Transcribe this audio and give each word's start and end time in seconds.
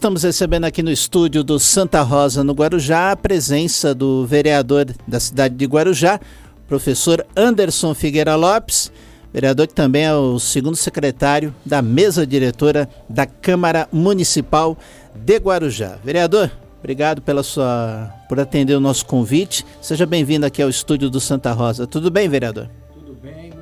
Estamos 0.00 0.22
recebendo 0.22 0.64
aqui 0.64 0.82
no 0.82 0.90
estúdio 0.90 1.44
do 1.44 1.60
Santa 1.60 2.00
Rosa, 2.00 2.42
no 2.42 2.54
Guarujá, 2.54 3.12
a 3.12 3.16
presença 3.16 3.94
do 3.94 4.24
vereador 4.24 4.86
da 5.06 5.20
cidade 5.20 5.54
de 5.54 5.66
Guarujá, 5.66 6.18
professor 6.66 7.22
Anderson 7.36 7.92
Figueira 7.92 8.34
Lopes, 8.34 8.90
vereador 9.30 9.66
que 9.66 9.74
também 9.74 10.06
é 10.06 10.14
o 10.14 10.38
segundo 10.38 10.74
secretário 10.74 11.54
da 11.66 11.82
mesa 11.82 12.26
diretora 12.26 12.88
da 13.10 13.26
Câmara 13.26 13.86
Municipal 13.92 14.74
de 15.14 15.36
Guarujá. 15.36 15.98
Vereador, 16.02 16.50
obrigado 16.78 17.20
pela 17.20 17.42
sua 17.42 18.10
por 18.26 18.40
atender 18.40 18.74
o 18.74 18.80
nosso 18.80 19.04
convite. 19.04 19.66
Seja 19.82 20.06
bem-vindo 20.06 20.46
aqui 20.46 20.62
ao 20.62 20.70
estúdio 20.70 21.10
do 21.10 21.20
Santa 21.20 21.52
Rosa. 21.52 21.86
Tudo 21.86 22.10
bem, 22.10 22.26
vereador? 22.26 22.70
Tudo 22.94 23.18
bem, 23.22 23.52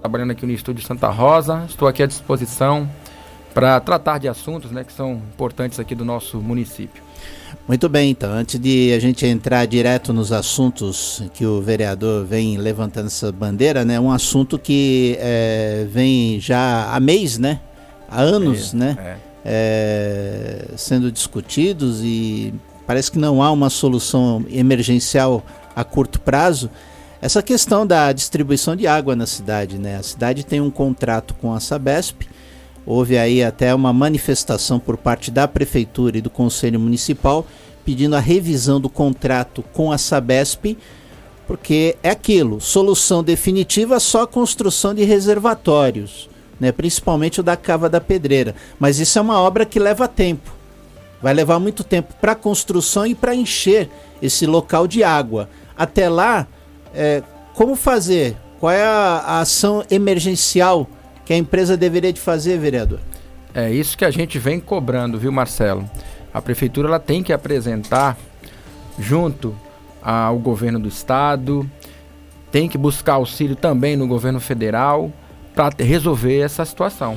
trabalhando 0.00 0.30
aqui 0.30 0.46
no 0.46 0.52
estúdio 0.52 0.84
Santa 0.84 1.08
Rosa. 1.08 1.64
Estou 1.68 1.86
aqui 1.86 2.02
à 2.02 2.06
disposição 2.06 2.88
para 3.52 3.78
tratar 3.80 4.18
de 4.18 4.28
assuntos 4.28 4.70
né, 4.70 4.82
que 4.84 4.92
são 4.92 5.12
importantes 5.12 5.78
aqui 5.78 5.94
do 5.94 6.04
nosso 6.04 6.38
município. 6.38 7.02
Muito 7.68 7.88
bem, 7.88 8.10
então, 8.10 8.30
antes 8.30 8.58
de 8.58 8.92
a 8.94 8.98
gente 8.98 9.26
entrar 9.26 9.66
direto 9.66 10.12
nos 10.12 10.32
assuntos 10.32 11.22
que 11.34 11.44
o 11.44 11.60
vereador 11.60 12.24
vem 12.24 12.56
levantando 12.56 13.06
essa 13.06 13.30
bandeira, 13.30 13.84
né? 13.84 14.00
Um 14.00 14.10
assunto 14.10 14.58
que 14.58 15.16
é, 15.20 15.86
vem 15.90 16.40
já 16.40 16.90
há 16.92 16.98
mês, 16.98 17.38
né? 17.38 17.60
Há 18.08 18.20
anos, 18.22 18.72
É, 18.72 18.76
né? 18.76 18.96
é. 18.98 19.16
é, 19.44 20.76
sendo 20.76 21.12
discutidos 21.12 22.00
e 22.02 22.54
parece 22.86 23.10
que 23.12 23.18
não 23.18 23.42
há 23.42 23.50
uma 23.52 23.68
solução 23.68 24.44
emergencial 24.50 25.44
a 25.76 25.84
curto 25.84 26.20
prazo. 26.20 26.70
Essa 27.22 27.42
questão 27.42 27.86
da 27.86 28.12
distribuição 28.12 28.74
de 28.74 28.86
água 28.86 29.14
na 29.14 29.26
cidade, 29.26 29.78
né? 29.78 29.96
A 29.96 30.02
cidade 30.02 30.44
tem 30.44 30.60
um 30.60 30.70
contrato 30.70 31.34
com 31.34 31.52
a 31.52 31.60
Sabesp. 31.60 32.22
Houve 32.86 33.18
aí 33.18 33.44
até 33.44 33.74
uma 33.74 33.92
manifestação 33.92 34.80
por 34.80 34.96
parte 34.96 35.30
da 35.30 35.46
prefeitura 35.46 36.16
e 36.16 36.22
do 36.22 36.30
conselho 36.30 36.80
municipal 36.80 37.46
pedindo 37.84 38.16
a 38.16 38.20
revisão 38.20 38.80
do 38.80 38.88
contrato 38.88 39.62
com 39.72 39.90
a 39.90 39.98
Sabesp, 39.98 40.76
porque 41.46 41.96
é 42.02 42.10
aquilo, 42.10 42.60
solução 42.60 43.22
definitiva 43.22 43.98
só 43.98 44.22
a 44.22 44.26
construção 44.26 44.94
de 44.94 45.02
reservatórios, 45.04 46.28
né? 46.58 46.72
Principalmente 46.72 47.40
o 47.40 47.42
da 47.42 47.56
Cava 47.56 47.88
da 47.88 48.00
Pedreira, 48.00 48.54
mas 48.78 48.98
isso 48.98 49.18
é 49.18 49.22
uma 49.22 49.40
obra 49.40 49.66
que 49.66 49.78
leva 49.78 50.06
tempo. 50.06 50.54
Vai 51.20 51.34
levar 51.34 51.58
muito 51.58 51.84
tempo 51.84 52.14
para 52.20 52.34
construção 52.34 53.06
e 53.06 53.14
para 53.14 53.34
encher 53.34 53.90
esse 54.22 54.46
local 54.46 54.86
de 54.86 55.02
água. 55.02 55.50
Até 55.76 56.08
lá, 56.08 56.46
é, 56.94 57.22
como 57.54 57.74
fazer? 57.74 58.36
Qual 58.58 58.70
é 58.70 58.84
a, 58.84 59.22
a 59.26 59.40
ação 59.40 59.84
emergencial 59.90 60.86
que 61.24 61.32
a 61.32 61.36
empresa 61.36 61.76
deveria 61.76 62.12
de 62.12 62.20
fazer, 62.20 62.58
vereador? 62.58 63.00
É 63.54 63.70
isso 63.70 63.96
que 63.96 64.04
a 64.04 64.10
gente 64.10 64.38
vem 64.38 64.60
cobrando, 64.60 65.18
viu, 65.18 65.32
Marcelo? 65.32 65.88
A 66.32 66.40
prefeitura 66.40 66.88
ela 66.88 67.00
tem 67.00 67.22
que 67.22 67.32
apresentar 67.32 68.16
junto 68.98 69.56
ao 70.02 70.38
governo 70.38 70.78
do 70.78 70.88
estado, 70.88 71.68
tem 72.50 72.68
que 72.68 72.78
buscar 72.78 73.14
auxílio 73.14 73.56
também 73.56 73.96
no 73.96 74.06
governo 74.06 74.40
federal 74.40 75.12
para 75.54 75.74
resolver 75.78 76.40
essa 76.40 76.64
situação. 76.64 77.16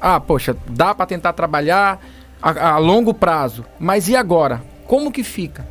Ah, 0.00 0.20
poxa, 0.20 0.56
dá 0.68 0.94
para 0.94 1.06
tentar 1.06 1.32
trabalhar 1.32 2.00
a, 2.40 2.70
a 2.70 2.78
longo 2.78 3.12
prazo, 3.12 3.64
mas 3.78 4.08
e 4.08 4.16
agora? 4.16 4.62
Como 4.86 5.12
que 5.12 5.22
fica? 5.22 5.66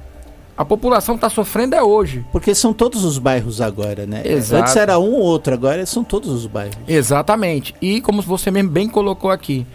A 0.57 0.65
população 0.65 1.13
está 1.13 1.29
sofrendo 1.29 1.75
é 1.75 1.83
hoje. 1.83 2.25
Porque 2.31 2.55
são 2.55 2.73
todos 2.73 3.05
os 3.05 3.19
bairros 3.19 3.61
agora, 3.61 4.07
né? 4.07 4.23
Exato. 4.25 4.63
Antes 4.63 4.75
era 4.75 4.97
um 4.97 5.13
ou 5.13 5.21
outro, 5.21 5.53
agora 5.53 5.85
são 5.85 6.03
todos 6.03 6.31
os 6.31 6.47
bairros. 6.47 6.75
Exatamente. 6.87 7.75
E 7.79 8.01
como 8.01 8.23
você 8.23 8.49
mesmo 8.49 8.71
bem 8.71 8.89
colocou 8.89 9.29
aqui, 9.29 9.67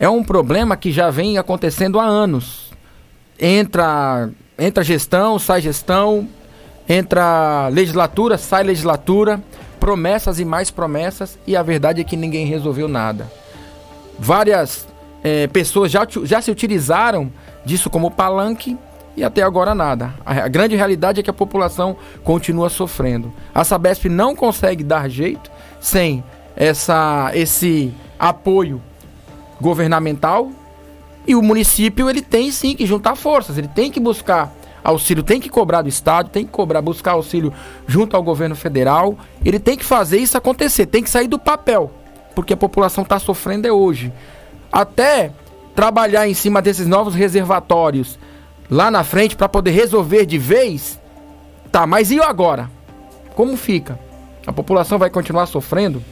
é 0.00 0.08
um 0.08 0.24
problema 0.24 0.76
que 0.76 0.90
já 0.90 1.08
vem 1.08 1.38
acontecendo 1.38 2.00
há 2.00 2.04
anos. 2.04 2.72
Entra, 3.38 4.28
entra 4.58 4.82
gestão, 4.82 5.38
sai 5.38 5.60
gestão, 5.60 6.28
entra 6.88 7.68
legislatura, 7.68 8.36
sai 8.36 8.64
legislatura, 8.64 9.40
promessas 9.78 10.40
e 10.40 10.44
mais 10.44 10.68
promessas, 10.68 11.38
e 11.46 11.56
a 11.56 11.62
verdade 11.62 12.00
é 12.00 12.04
que 12.04 12.16
ninguém 12.16 12.44
resolveu 12.44 12.88
nada. 12.88 13.30
Várias 14.18 14.86
eh, 15.22 15.46
pessoas 15.46 15.92
já, 15.92 16.04
já 16.24 16.40
se 16.40 16.50
utilizaram 16.50 17.32
disso 17.64 17.88
como 17.88 18.10
palanque 18.10 18.76
e 19.16 19.22
até 19.22 19.42
agora 19.42 19.74
nada. 19.74 20.14
A, 20.24 20.48
grande 20.48 20.76
realidade 20.76 21.20
é 21.20 21.22
que 21.22 21.30
a 21.30 21.34
população 21.34 21.96
continua 22.22 22.68
sofrendo. 22.68 23.32
A 23.54 23.64
Sabesp 23.64 24.06
não 24.06 24.34
consegue 24.34 24.82
dar 24.82 25.08
jeito 25.08 25.50
sem 25.80 26.24
essa, 26.56 27.30
esse 27.34 27.92
apoio 28.18 28.80
governamental 29.60 30.50
e 31.26 31.34
o 31.34 31.42
município 31.42 32.08
ele 32.10 32.20
tem 32.20 32.50
sim 32.50 32.74
que 32.74 32.86
juntar 32.86 33.14
forças, 33.16 33.56
ele 33.56 33.68
tem 33.68 33.90
que 33.90 33.98
buscar 33.98 34.52
auxílio, 34.82 35.22
tem 35.22 35.40
que 35.40 35.48
cobrar 35.48 35.80
do 35.80 35.88
estado, 35.88 36.28
tem 36.28 36.44
que 36.44 36.50
cobrar, 36.50 36.82
buscar 36.82 37.12
auxílio 37.12 37.52
junto 37.86 38.14
ao 38.14 38.22
governo 38.22 38.54
federal, 38.54 39.16
ele 39.42 39.58
tem 39.58 39.76
que 39.76 39.84
fazer 39.84 40.18
isso 40.18 40.36
acontecer, 40.36 40.84
tem 40.86 41.02
que 41.02 41.08
sair 41.08 41.26
do 41.26 41.38
papel, 41.38 41.90
porque 42.34 42.52
a 42.52 42.56
população 42.56 43.02
está 43.02 43.18
sofrendo 43.18 43.66
é 43.66 43.72
hoje. 43.72 44.12
Até 44.70 45.32
trabalhar 45.74 46.28
em 46.28 46.34
cima 46.34 46.60
desses 46.60 46.86
novos 46.86 47.14
reservatórios 47.14 48.18
lá 48.70 48.90
na 48.90 49.04
frente 49.04 49.36
para 49.36 49.48
poder 49.48 49.70
resolver 49.72 50.26
de 50.26 50.38
vez, 50.38 50.98
tá, 51.70 51.86
mas 51.86 52.10
e 52.10 52.20
agora? 52.20 52.70
Como 53.34 53.56
fica? 53.56 53.98
A 54.46 54.52
população 54.52 54.98
vai 54.98 55.10
continuar 55.10 55.46
sofrendo? 55.46 56.02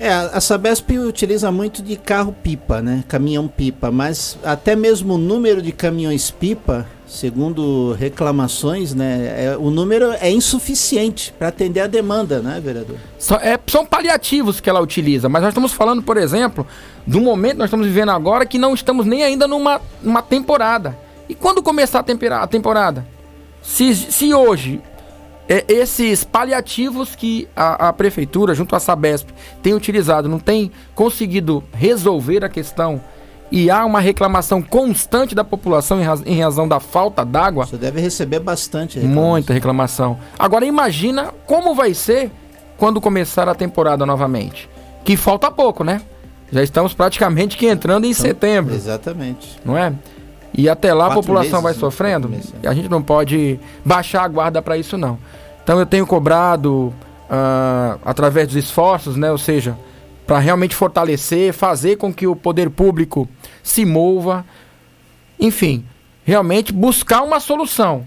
É, 0.00 0.12
a 0.12 0.40
Sabesp 0.40 0.92
utiliza 0.96 1.50
muito 1.50 1.82
de 1.82 1.96
carro-pipa, 1.96 2.80
né? 2.80 3.02
Caminhão-pipa, 3.08 3.90
mas 3.90 4.38
até 4.44 4.76
mesmo 4.76 5.14
o 5.14 5.18
número 5.18 5.60
de 5.60 5.72
caminhões-pipa, 5.72 6.86
segundo 7.04 7.92
reclamações, 7.94 8.94
né? 8.94 9.46
é- 9.46 9.56
o 9.58 9.70
número 9.70 10.12
é 10.20 10.30
insuficiente 10.30 11.34
para 11.36 11.48
atender 11.48 11.80
a 11.80 11.88
demanda, 11.88 12.38
né, 12.38 12.60
vereador? 12.62 12.94
Só- 13.18 13.38
é, 13.38 13.58
são 13.66 13.84
paliativos 13.84 14.60
que 14.60 14.70
ela 14.70 14.80
utiliza, 14.80 15.28
mas 15.28 15.42
nós 15.42 15.50
estamos 15.50 15.72
falando, 15.72 16.00
por 16.00 16.16
exemplo, 16.16 16.64
do 17.04 17.20
momento 17.20 17.52
que 17.54 17.58
nós 17.58 17.66
estamos 17.68 17.86
vivendo 17.86 18.10
agora 18.10 18.46
que 18.46 18.56
não 18.58 18.74
estamos 18.74 19.04
nem 19.04 19.24
ainda 19.24 19.48
numa, 19.48 19.80
numa 20.00 20.22
temporada. 20.22 20.96
E 21.28 21.34
quando 21.34 21.62
começar 21.62 22.00
a, 22.04 22.42
a 22.42 22.46
temporada? 22.46 23.06
Se, 23.62 23.94
se 23.94 24.32
hoje 24.32 24.80
é, 25.48 25.64
esses 25.68 26.24
paliativos 26.24 27.14
que 27.14 27.48
a, 27.54 27.88
a 27.88 27.92
prefeitura, 27.92 28.54
junto 28.54 28.74
à 28.76 28.80
Sabesp, 28.80 29.28
tem 29.62 29.74
utilizado, 29.74 30.28
não 30.28 30.38
tem 30.38 30.70
conseguido 30.94 31.62
resolver 31.72 32.44
a 32.44 32.48
questão 32.48 33.00
e 33.50 33.70
há 33.70 33.84
uma 33.84 33.98
reclamação 34.00 34.60
constante 34.60 35.34
da 35.34 35.42
população 35.42 35.98
em, 36.00 36.04
raz- 36.04 36.22
em 36.26 36.40
razão 36.40 36.68
da 36.68 36.78
falta 36.80 37.24
d'água, 37.24 37.64
Você 37.66 37.78
deve 37.78 37.98
receber 38.00 38.40
bastante 38.40 38.98
reclamação. 38.98 39.30
Muita 39.30 39.52
reclamação. 39.54 40.18
Agora 40.38 40.66
imagina 40.66 41.32
como 41.46 41.74
vai 41.74 41.94
ser 41.94 42.30
quando 42.76 43.00
começar 43.00 43.48
a 43.48 43.54
temporada 43.54 44.04
novamente. 44.04 44.68
Que 45.02 45.16
falta 45.16 45.50
pouco, 45.50 45.82
né? 45.82 46.02
Já 46.52 46.62
estamos 46.62 46.92
praticamente 46.94 47.56
que 47.56 47.66
entrando 47.66 48.04
em 48.04 48.12
setembro, 48.12 48.74
Exatamente. 48.74 49.58
não 49.64 49.76
é? 49.76 49.92
E 50.58 50.68
até 50.68 50.92
lá 50.92 51.06
a 51.06 51.14
população 51.14 51.62
meses, 51.62 51.62
vai 51.62 51.72
né, 51.72 51.78
sofrendo. 51.78 52.28
começar. 52.28 52.56
E 52.60 52.66
a 52.66 52.74
gente 52.74 52.88
não 52.88 53.00
pode 53.00 53.60
baixar 53.84 54.24
a 54.24 54.28
guarda 54.28 54.60
para 54.60 54.76
isso 54.76 54.98
não. 54.98 55.16
Então 55.62 55.78
eu 55.78 55.86
tenho 55.86 56.04
cobrado 56.04 56.92
ah, 57.30 57.96
através 58.04 58.48
dos 58.48 58.56
esforços, 58.56 59.14
né? 59.14 59.30
Ou 59.30 59.38
seja, 59.38 59.78
para 60.26 60.40
realmente 60.40 60.74
fortalecer, 60.74 61.52
fazer 61.52 61.96
com 61.96 62.12
que 62.12 62.26
o 62.26 62.34
poder 62.34 62.70
público 62.70 63.28
se 63.62 63.84
mova, 63.84 64.44
enfim, 65.38 65.84
realmente 66.24 66.72
buscar 66.72 67.22
uma 67.22 67.38
solução. 67.38 68.04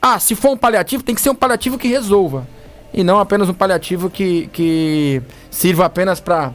Ah, 0.00 0.18
se 0.18 0.34
for 0.34 0.52
um 0.52 0.56
paliativo, 0.56 1.02
tem 1.02 1.14
que 1.14 1.20
ser 1.20 1.28
um 1.28 1.34
paliativo 1.34 1.76
que 1.76 1.86
resolva. 1.86 2.48
E 2.94 3.04
não 3.04 3.18
apenas 3.18 3.50
um 3.50 3.54
paliativo 3.54 4.08
que, 4.08 4.48
que 4.54 5.20
sirva 5.50 5.84
apenas 5.84 6.18
para 6.18 6.54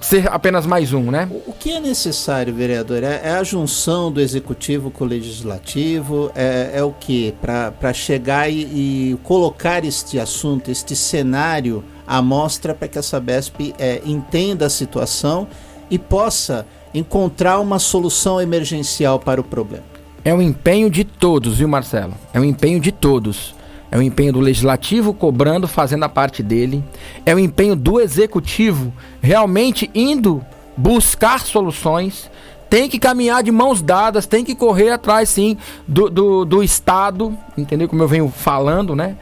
ser 0.00 0.28
apenas 0.32 0.64
mais 0.64 0.92
um, 0.92 1.10
né? 1.10 1.28
O 1.30 1.50
o 1.50 1.52
que 1.52 1.72
é 1.72 1.80
necessário, 1.80 2.54
vereador? 2.54 3.02
É, 3.02 3.20
é 3.24 3.30
a 3.32 3.42
junção 3.42 4.10
do 4.10 4.20
executivo 4.20 4.90
com 4.90 5.04
o 5.04 5.06
legislativo? 5.06 6.30
É, 6.34 6.70
é 6.74 6.82
o 6.82 6.92
que? 6.92 7.34
Para 7.42 7.92
chegar 7.92 8.48
e, 8.48 8.62
e 8.62 9.18
colocar 9.24 9.84
este 9.84 10.18
assunto, 10.18 10.70
este 10.70 10.94
cenário 10.94 11.84
à 12.06 12.22
mostra 12.22 12.72
para 12.72 12.88
que 12.88 12.98
a 12.98 13.02
Sabesp 13.02 13.74
é, 13.78 14.00
entenda 14.06 14.66
a 14.66 14.70
situação 14.70 15.48
e 15.90 15.98
possa 15.98 16.64
encontrar 16.94 17.58
uma 17.60 17.78
solução 17.78 18.40
emergencial 18.40 19.18
para 19.18 19.40
o 19.40 19.44
problema. 19.44 19.84
É 20.24 20.32
um 20.32 20.40
empenho 20.40 20.88
de 20.88 21.04
todos, 21.04 21.58
viu, 21.58 21.68
Marcelo? 21.68 22.14
É 22.32 22.38
um 22.38 22.44
empenho 22.44 22.78
de 22.78 22.92
todos. 22.92 23.54
É 23.90 23.98
um 23.98 24.02
empenho 24.02 24.32
do 24.32 24.40
legislativo 24.40 25.12
cobrando, 25.12 25.66
fazendo 25.66 26.04
a 26.04 26.08
parte 26.08 26.42
dele. 26.42 26.84
É 27.26 27.34
um 27.34 27.38
empenho 27.38 27.74
do 27.74 28.00
executivo 28.00 28.92
realmente 29.20 29.90
indo 29.94 30.44
buscar 30.76 31.40
soluções. 31.40 32.30
Tem 32.68 32.88
que 32.88 33.00
caminhar 33.00 33.42
de 33.42 33.50
mãos 33.50 33.82
dadas, 33.82 34.26
tem 34.26 34.44
que 34.44 34.54
correr 34.54 34.90
atrás, 34.90 35.28
sim, 35.28 35.56
do, 35.88 36.08
do, 36.08 36.44
do 36.44 36.62
Estado, 36.62 37.36
entendeu? 37.58 37.88
Como 37.88 38.00
eu 38.00 38.06
venho 38.06 38.28
falando, 38.28 38.94
né? 38.94 39.16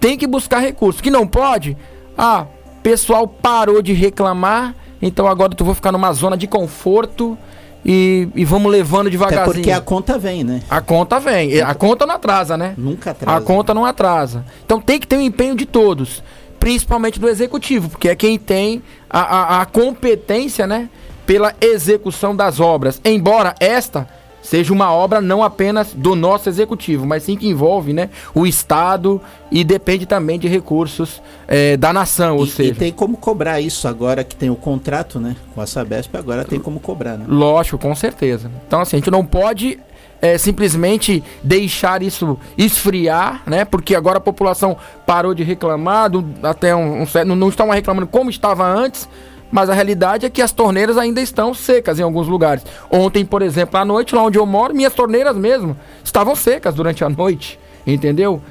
Tem 0.00 0.16
que 0.16 0.26
buscar 0.26 0.60
recursos. 0.60 1.02
Que 1.02 1.10
não 1.10 1.26
pode, 1.26 1.76
ah, 2.16 2.46
pessoal 2.82 3.26
parou 3.28 3.82
de 3.82 3.92
reclamar, 3.92 4.74
então 5.00 5.26
agora 5.26 5.54
tu 5.54 5.64
vou 5.64 5.74
ficar 5.74 5.92
numa 5.92 6.12
zona 6.14 6.36
de 6.36 6.46
conforto 6.46 7.36
e, 7.84 8.28
e 8.34 8.44
vamos 8.44 8.72
levando 8.72 9.10
devagarzinho. 9.10 9.50
Até 9.50 9.52
porque 9.52 9.70
a 9.70 9.80
conta 9.80 10.18
vem, 10.18 10.42
né? 10.42 10.62
A 10.70 10.80
conta 10.80 11.20
vem. 11.20 11.60
A 11.60 11.74
conta 11.74 12.06
não 12.06 12.14
atrasa, 12.14 12.56
né? 12.56 12.74
Nunca 12.78 13.10
atrasa. 13.10 13.38
A 13.38 13.40
conta 13.40 13.74
não 13.74 13.84
atrasa. 13.84 14.44
Então 14.64 14.80
tem 14.80 14.98
que 14.98 15.06
ter 15.06 15.16
o 15.16 15.18
um 15.18 15.22
empenho 15.22 15.54
de 15.54 15.66
todos, 15.66 16.22
principalmente 16.58 17.20
do 17.20 17.28
executivo, 17.28 17.90
porque 17.90 18.08
é 18.08 18.16
quem 18.16 18.38
tem 18.38 18.82
a, 19.10 19.20
a, 19.20 19.62
a 19.62 19.66
competência, 19.66 20.66
né? 20.66 20.88
Pela 21.26 21.54
execução 21.60 22.34
das 22.34 22.60
obras. 22.60 23.00
Embora 23.04 23.54
esta 23.60 24.08
seja 24.44 24.72
uma 24.72 24.92
obra 24.92 25.20
não 25.20 25.42
apenas 25.42 25.94
do 25.94 26.14
nosso 26.14 26.48
executivo, 26.48 27.06
mas 27.06 27.22
sim 27.22 27.34
que 27.34 27.48
envolve 27.48 27.94
né, 27.94 28.10
o 28.34 28.46
Estado 28.46 29.20
e 29.50 29.64
depende 29.64 30.04
também 30.04 30.38
de 30.38 30.46
recursos 30.46 31.22
é, 31.48 31.76
da 31.78 31.92
nação. 31.92 32.36
Ou 32.36 32.44
e, 32.44 32.48
seja, 32.48 32.70
e 32.70 32.74
tem 32.74 32.92
como 32.92 33.16
cobrar 33.16 33.60
isso 33.60 33.88
agora 33.88 34.22
que 34.22 34.36
tem 34.36 34.50
o 34.50 34.56
contrato 34.56 35.18
né, 35.18 35.34
com 35.54 35.60
a 35.62 35.66
Sabesp, 35.66 36.14
agora 36.14 36.44
tem 36.44 36.60
como 36.60 36.78
cobrar. 36.78 37.16
Né? 37.16 37.24
Lógico, 37.26 37.78
com 37.78 37.94
certeza. 37.94 38.50
Então, 38.66 38.80
assim, 38.82 38.96
a 38.96 38.98
gente 38.98 39.10
não 39.10 39.24
pode 39.24 39.78
é, 40.20 40.36
simplesmente 40.36 41.24
deixar 41.42 42.02
isso 42.02 42.38
esfriar, 42.56 43.42
né? 43.46 43.64
Porque 43.64 43.94
agora 43.94 44.18
a 44.18 44.20
população 44.20 44.76
parou 45.06 45.34
de 45.34 45.42
reclamar, 45.42 46.10
do, 46.10 46.24
até 46.42 46.76
um, 46.76 47.02
um, 47.02 47.06
não, 47.26 47.34
não 47.34 47.48
estão 47.48 47.70
reclamando 47.70 48.06
como 48.06 48.28
estava 48.28 48.66
antes 48.66 49.08
mas 49.54 49.70
a 49.70 49.72
realidade 49.72 50.26
é 50.26 50.28
que 50.28 50.42
as 50.42 50.50
torneiras 50.50 50.98
ainda 50.98 51.20
estão 51.20 51.54
secas 51.54 52.00
em 52.00 52.02
alguns 52.02 52.26
lugares. 52.26 52.64
Ontem, 52.90 53.24
por 53.24 53.40
exemplo, 53.40 53.78
à 53.78 53.84
noite, 53.84 54.12
lá 54.12 54.24
onde 54.24 54.36
eu 54.36 54.44
moro, 54.44 54.74
minhas 54.74 54.92
torneiras 54.92 55.36
mesmo 55.36 55.76
estavam 56.02 56.34
secas 56.34 56.74
durante 56.74 57.04
a 57.04 57.08
noite, 57.08 57.56
entendeu? 57.86 58.42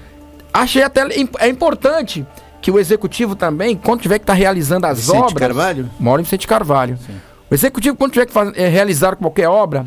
Achei 0.53 0.81
até 0.81 1.01
é 1.39 1.49
importante 1.49 2.25
que 2.61 2.71
o 2.71 2.79
executivo 2.79 3.35
também, 3.35 3.75
quando 3.75 3.99
tiver 3.99 4.17
que 4.17 4.23
estar 4.23 4.31
tá 4.31 4.39
realizando 4.39 4.85
as 4.87 4.99
Vicente 4.99 5.17
obras, 5.17 5.33
Carvalho? 5.33 5.89
mora 5.99 6.21
em 6.21 6.23
Vicente 6.23 6.47
Carvalho. 6.47 6.97
Sim. 7.05 7.15
O 7.51 7.53
executivo 7.53 7.97
quando 7.97 8.13
tiver 8.13 8.25
que 8.25 8.31
fazer, 8.31 8.57
é, 8.57 8.69
realizar 8.69 9.17
qualquer 9.17 9.49
obra, 9.49 9.85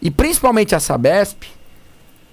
e 0.00 0.10
principalmente 0.10 0.74
a 0.74 0.80
Sabesp, 0.80 1.42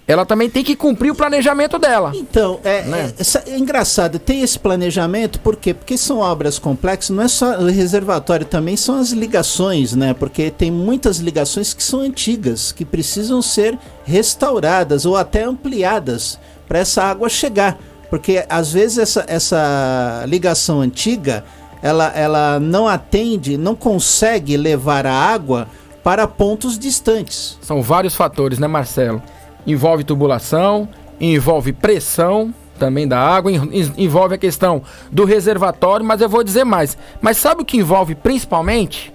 ela 0.07 0.25
também 0.25 0.49
tem 0.49 0.63
que 0.63 0.75
cumprir 0.75 1.11
o 1.11 1.15
planejamento 1.15 1.79
dela. 1.79 2.11
Então, 2.13 2.59
é, 2.63 2.81
né? 2.83 3.13
é, 3.17 3.51
é, 3.51 3.57
engraçado, 3.57 4.19
tem 4.19 4.41
esse 4.41 4.59
planejamento, 4.59 5.39
por 5.39 5.55
quê? 5.55 5.73
Porque 5.73 5.97
são 5.97 6.19
obras 6.19 6.59
complexas, 6.59 7.15
não 7.15 7.23
é 7.23 7.27
só 7.27 7.57
o 7.59 7.67
reservatório, 7.67 8.45
também 8.45 8.75
são 8.75 8.99
as 8.99 9.11
ligações, 9.11 9.95
né? 9.95 10.13
Porque 10.13 10.51
tem 10.51 10.69
muitas 10.69 11.17
ligações 11.19 11.73
que 11.73 11.83
são 11.83 12.01
antigas, 12.01 12.71
que 12.71 12.83
precisam 12.83 13.41
ser 13.41 13.77
restauradas 14.03 15.05
ou 15.05 15.15
até 15.15 15.43
ampliadas 15.43 16.37
para 16.67 16.79
essa 16.79 17.03
água 17.03 17.29
chegar. 17.29 17.77
Porque 18.09 18.45
às 18.49 18.71
vezes 18.71 18.97
essa, 18.97 19.25
essa 19.27 20.25
ligação 20.27 20.81
antiga, 20.81 21.43
ela, 21.81 22.11
ela 22.15 22.59
não 22.59 22.87
atende, 22.87 23.57
não 23.57 23.73
consegue 23.73 24.57
levar 24.57 25.07
a 25.07 25.13
água 25.13 25.67
para 26.03 26.27
pontos 26.27 26.77
distantes. 26.77 27.57
São 27.61 27.81
vários 27.81 28.13
fatores, 28.13 28.59
né, 28.59 28.67
Marcelo? 28.67 29.23
Envolve 29.65 30.03
tubulação, 30.03 30.87
envolve 31.19 31.73
pressão 31.73 32.53
também 32.77 33.07
da 33.07 33.19
água, 33.19 33.51
envolve 33.97 34.35
a 34.35 34.37
questão 34.37 34.81
do 35.11 35.25
reservatório, 35.25 36.05
mas 36.05 36.21
eu 36.21 36.29
vou 36.29 36.43
dizer 36.43 36.63
mais. 36.63 36.97
Mas 37.21 37.37
sabe 37.37 37.61
o 37.61 37.65
que 37.65 37.77
envolve 37.77 38.15
principalmente? 38.15 39.13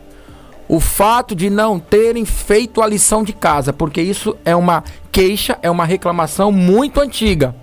O 0.69 0.81
fato 0.81 1.35
de 1.35 1.49
não 1.49 1.79
terem 1.79 2.25
feito 2.25 2.83
a 2.83 2.87
lição 2.87 3.23
de 3.23 3.33
casa, 3.33 3.73
porque 3.73 4.01
isso 4.01 4.37
é 4.45 4.55
uma 4.55 4.85
queixa, 5.11 5.59
é 5.63 5.71
uma 5.71 5.85
reclamação 5.85 6.53
muito 6.53 7.01
antiga. 7.01 7.55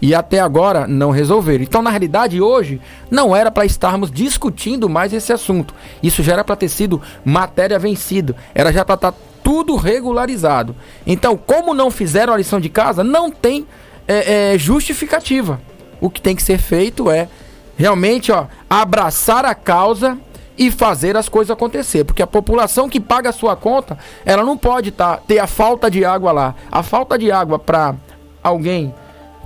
E 0.00 0.14
até 0.14 0.38
agora 0.38 0.86
não 0.86 1.10
resolveram. 1.10 1.64
Então, 1.64 1.82
na 1.82 1.90
realidade, 1.90 2.40
hoje 2.40 2.80
não 3.10 3.34
era 3.34 3.50
para 3.50 3.66
estarmos 3.66 4.10
discutindo 4.10 4.88
mais 4.88 5.12
esse 5.12 5.32
assunto. 5.32 5.74
Isso 6.02 6.22
já 6.22 6.34
era 6.34 6.44
para 6.44 6.56
ter 6.56 6.68
sido 6.68 7.02
matéria 7.24 7.78
vencida. 7.78 8.36
Era 8.54 8.72
já 8.72 8.84
para 8.84 8.94
estar 8.94 9.12
tá 9.12 9.18
tudo 9.48 9.76
regularizado. 9.76 10.76
Então, 11.06 11.34
como 11.34 11.72
não 11.72 11.90
fizeram 11.90 12.34
a 12.34 12.36
lição 12.36 12.60
de 12.60 12.68
casa, 12.68 13.02
não 13.02 13.30
tem 13.30 13.66
é, 14.06 14.52
é, 14.52 14.58
justificativa. 14.58 15.58
O 16.02 16.10
que 16.10 16.20
tem 16.20 16.36
que 16.36 16.42
ser 16.42 16.58
feito 16.58 17.10
é 17.10 17.30
realmente 17.74 18.30
ó, 18.30 18.44
abraçar 18.68 19.46
a 19.46 19.54
causa 19.54 20.18
e 20.58 20.70
fazer 20.70 21.16
as 21.16 21.30
coisas 21.30 21.50
acontecer. 21.50 22.04
Porque 22.04 22.22
a 22.22 22.26
população 22.26 22.90
que 22.90 23.00
paga 23.00 23.30
a 23.30 23.32
sua 23.32 23.56
conta, 23.56 23.96
ela 24.22 24.44
não 24.44 24.54
pode 24.54 24.90
tá, 24.90 25.16
ter 25.16 25.38
a 25.38 25.46
falta 25.46 25.90
de 25.90 26.04
água 26.04 26.30
lá. 26.30 26.54
A 26.70 26.82
falta 26.82 27.16
de 27.16 27.32
água 27.32 27.58
para 27.58 27.94
alguém 28.42 28.94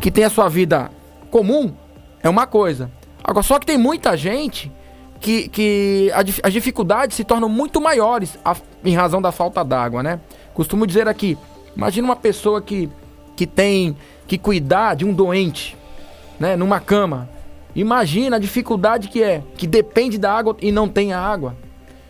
que 0.01 0.11
tem 0.11 0.25
a 0.25 0.31
sua 0.31 0.49
vida 0.49 0.91
comum 1.31 1.73
é 2.25 2.29
uma 2.29 2.45
coisa. 2.45 2.91
Agora, 3.23 3.45
só 3.45 3.57
que 3.57 3.67
tem 3.67 3.79
muita 3.79 4.17
gente 4.17 4.69
que, 5.23 5.49
que 5.49 6.11
a, 6.13 6.47
as 6.47 6.53
dificuldades 6.53 7.17
se 7.17 7.23
tornam 7.23 7.49
muito 7.49 7.81
maiores 7.81 8.37
a, 8.45 8.57
em 8.85 8.95
razão 8.95 9.23
da 9.23 9.31
falta 9.31 9.65
d'água, 9.65 10.03
né? 10.03 10.21
Costumo 10.53 10.87
dizer 10.87 11.07
aqui, 11.07 11.39
imagina 11.77 12.09
uma 12.09 12.17
pessoa 12.17 12.61
que, 12.61 12.91
que 13.37 13.47
tem 13.47 13.97
que 14.27 14.37
cuidar 14.37 14.97
de 14.97 15.05
um 15.05 15.15
doente, 15.15 15.77
né? 16.39 16.57
Numa 16.57 16.81
cama. 16.81 17.31
Imagina 17.75 18.37
a 18.37 18.39
dificuldade 18.39 19.09
que 19.09 19.23
é, 19.23 19.43
que 19.57 19.67
depende 19.67 20.19
da 20.19 20.33
água 20.33 20.57
e 20.61 20.73
não 20.73 20.89
tem 20.89 21.13
água. 21.13 21.57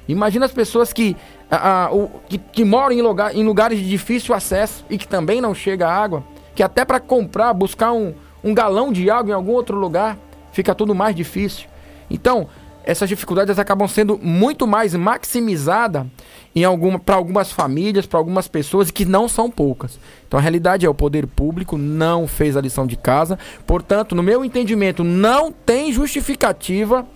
Imagina 0.09 0.47
as 0.47 0.53
pessoas 0.53 0.93
que, 0.93 1.15
a, 1.51 1.85
a, 1.85 1.93
o, 1.93 2.11
que, 2.29 2.39
que, 2.39 2.65
moram 2.65 2.93
em, 2.93 3.03
lugar, 3.03 3.37
em 3.37 3.45
lugares 3.45 3.79
de 3.79 3.89
difícil 3.89 4.35
acesso 4.35 4.85
e 4.91 4.97
que 4.97 5.07
também 5.07 5.41
não 5.41 5.55
chega 5.55 5.87
água. 5.87 6.25
Que 6.55 6.63
até 6.63 6.85
para 6.85 6.99
comprar, 6.99 7.53
buscar 7.53 7.93
um, 7.93 8.15
um 8.43 8.53
galão 8.53 8.91
de 8.91 9.09
água 9.11 9.31
em 9.31 9.35
algum 9.35 9.53
outro 9.53 9.79
lugar, 9.79 10.19
fica 10.51 10.75
tudo 10.75 10.95
mais 10.95 11.15
difícil. 11.15 11.69
Então, 12.11 12.49
essas 12.85 13.09
dificuldades 13.09 13.59
acabam 13.59 13.87
sendo 13.89 14.19
muito 14.19 14.67
mais 14.67 14.95
maximizadas 14.95 16.07
em 16.55 16.65
alguma, 16.65 16.99
para 16.99 17.17
algumas 17.17 17.51
famílias, 17.51 18.07
para 18.07 18.19
algumas 18.19 18.47
pessoas, 18.47 18.91
que 18.91 19.05
não 19.05 19.29
são 19.29 19.51
poucas. 19.51 19.99
Então 20.27 20.39
a 20.39 20.43
realidade 20.43 20.85
é 20.85 20.89
o 20.89 20.95
poder 20.95 21.27
público 21.27 21.79
não 21.79 22.27
fez 22.27 22.57
a 22.57 22.61
lição 22.61 22.87
de 22.87 22.97
casa, 22.97 23.39
portanto, 23.67 24.15
no 24.15 24.23
meu 24.23 24.45
entendimento, 24.45 25.03
não 25.03 25.51
tem 25.51 25.93
justificativa. 25.93 27.07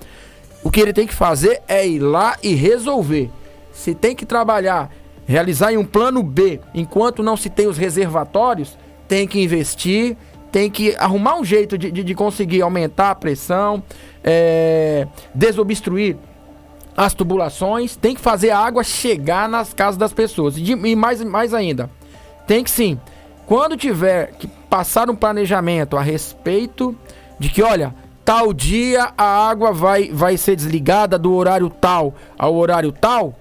O 0.63 0.71
que 0.71 0.81
ele 0.81 0.93
tem 0.93 1.07
que 1.07 1.15
fazer 1.15 1.63
é 1.69 1.87
ir 1.87 1.99
lá 1.99 2.37
e 2.43 2.55
resolver. 2.55 3.31
Se 3.73 3.95
tem 3.95 4.17
que 4.17 4.25
trabalhar, 4.25 4.91
realizar 5.27 5.73
em 5.73 5.77
um 5.77 5.85
plano 5.85 6.23
B, 6.23 6.61
enquanto 6.75 7.23
não 7.23 7.37
se 7.37 7.51
tem 7.51 7.67
os 7.67 7.77
reservatórios, 7.77 8.77
tem 9.07 9.29
que 9.29 9.41
investir, 9.41 10.17
tem 10.51 10.71
que 10.71 10.95
arrumar 10.97 11.37
um 11.37 11.45
jeito 11.45 11.77
de, 11.77 11.91
de, 11.91 12.03
de 12.03 12.15
conseguir 12.15 12.63
aumentar 12.63 13.11
a 13.11 13.15
pressão, 13.15 13.83
é, 14.23 15.07
desobstruir 15.35 16.17
as 16.97 17.13
tubulações, 17.13 17.95
tem 17.95 18.15
que 18.15 18.21
fazer 18.21 18.51
a 18.51 18.59
água 18.59 18.83
chegar 18.83 19.49
nas 19.49 19.75
casas 19.75 19.99
das 19.99 20.13
pessoas. 20.13 20.57
E, 20.57 20.63
de, 20.63 20.73
e 20.73 20.97
mais, 20.97 21.23
mais 21.23 21.53
ainda, 21.53 21.91
tem 22.47 22.65
que 22.65 22.71
sim, 22.71 22.99
quando 23.47 23.77
tiver 23.77 24.33
que 24.39 24.47
passar 24.47 25.11
um 25.11 25.15
planejamento 25.15 25.97
a 25.97 26.03
respeito 26.03 26.97
de 27.39 27.49
que, 27.49 27.63
olha, 27.63 27.95
tal 28.25 28.53
dia 28.53 29.13
a 29.17 29.49
água 29.49 29.73
vai, 29.73 30.11
vai 30.11 30.37
ser 30.37 30.57
desligada 30.57 31.19
do 31.19 31.33
horário 31.35 31.71
tal 31.71 32.15
ao 32.37 32.57
horário 32.57 32.91
tal, 32.91 33.35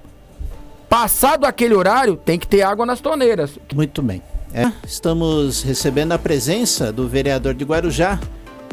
passado 0.89 1.45
aquele 1.45 1.73
horário, 1.73 2.15
tem 2.15 2.37
que 2.37 2.47
ter 2.47 2.61
água 2.61 2.85
nas 2.85 2.99
torneiras. 2.99 3.57
Muito 3.73 4.01
bem. 4.01 4.21
É, 4.57 4.71
estamos 4.87 5.63
recebendo 5.63 6.13
a 6.13 6.17
presença 6.17 6.89
do 6.89 7.09
vereador 7.09 7.53
de 7.53 7.65
Guarujá, 7.65 8.17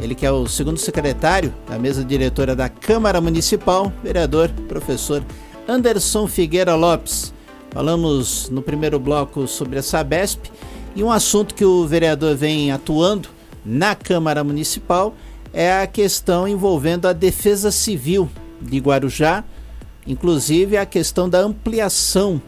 ele 0.00 0.14
que 0.14 0.24
é 0.24 0.30
o 0.30 0.46
segundo 0.46 0.78
secretário 0.78 1.52
da 1.68 1.76
mesa 1.76 2.04
diretora 2.04 2.54
da 2.54 2.68
Câmara 2.68 3.20
Municipal, 3.20 3.92
vereador, 4.00 4.48
professor 4.68 5.24
Anderson 5.66 6.28
Figueira 6.28 6.76
Lopes. 6.76 7.34
Falamos 7.72 8.48
no 8.48 8.62
primeiro 8.62 8.96
bloco 9.00 9.48
sobre 9.48 9.76
a 9.76 9.82
Sabesp 9.82 10.52
e 10.94 11.02
um 11.02 11.10
assunto 11.10 11.52
que 11.52 11.64
o 11.64 11.84
vereador 11.84 12.36
vem 12.36 12.70
atuando 12.70 13.28
na 13.66 13.96
Câmara 13.96 14.44
Municipal 14.44 15.16
é 15.52 15.82
a 15.82 15.86
questão 15.88 16.46
envolvendo 16.46 17.08
a 17.08 17.12
defesa 17.12 17.72
civil 17.72 18.30
de 18.60 18.78
Guarujá, 18.78 19.42
inclusive 20.06 20.76
a 20.76 20.86
questão 20.86 21.28
da 21.28 21.40
ampliação 21.40 22.40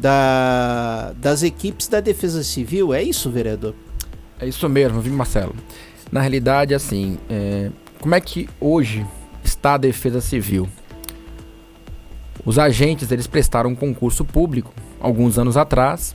da, 0.00 1.12
das 1.16 1.42
equipes 1.42 1.88
da 1.88 2.00
Defesa 2.00 2.42
Civil. 2.42 2.94
É 2.94 3.02
isso, 3.02 3.30
vereador? 3.30 3.74
É 4.40 4.46
isso 4.46 4.68
mesmo, 4.68 5.00
viu, 5.00 5.12
Marcelo? 5.12 5.54
Na 6.10 6.20
realidade, 6.20 6.74
assim, 6.74 7.18
é, 7.28 7.70
como 8.00 8.14
é 8.14 8.20
que 8.20 8.48
hoje 8.60 9.06
está 9.42 9.74
a 9.74 9.78
Defesa 9.78 10.20
Civil? 10.20 10.68
Os 12.44 12.58
agentes 12.58 13.10
eles 13.10 13.26
prestaram 13.26 13.70
um 13.70 13.74
concurso 13.74 14.24
público 14.24 14.72
alguns 15.00 15.38
anos 15.38 15.56
atrás, 15.56 16.14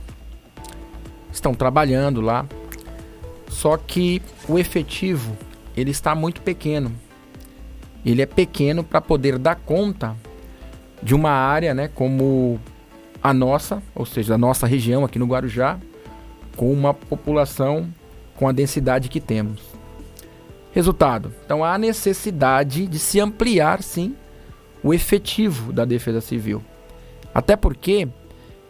estão 1.30 1.54
trabalhando 1.54 2.20
lá, 2.20 2.46
só 3.48 3.76
que 3.76 4.20
o 4.48 4.58
efetivo 4.58 5.36
ele 5.76 5.90
está 5.90 6.14
muito 6.14 6.40
pequeno. 6.40 6.90
Ele 8.04 8.20
é 8.20 8.26
pequeno 8.26 8.82
para 8.82 9.00
poder 9.00 9.38
dar 9.38 9.56
conta 9.56 10.16
de 11.02 11.14
uma 11.14 11.30
área, 11.30 11.74
né, 11.74 11.88
como 11.88 12.58
a 13.24 13.32
nossa, 13.32 13.82
ou 13.94 14.04
seja, 14.04 14.34
a 14.34 14.38
nossa 14.38 14.66
região 14.66 15.02
aqui 15.02 15.18
no 15.18 15.24
Guarujá, 15.24 15.78
com 16.56 16.70
uma 16.70 16.92
população 16.92 17.88
com 18.36 18.46
a 18.46 18.52
densidade 18.52 19.08
que 19.08 19.18
temos. 19.18 19.62
Resultado: 20.72 21.32
então 21.46 21.64
há 21.64 21.78
necessidade 21.78 22.86
de 22.86 22.98
se 22.98 23.18
ampliar, 23.18 23.82
sim, 23.82 24.14
o 24.82 24.92
efetivo 24.92 25.72
da 25.72 25.86
Defesa 25.86 26.20
Civil. 26.20 26.62
Até 27.34 27.56
porque, 27.56 28.06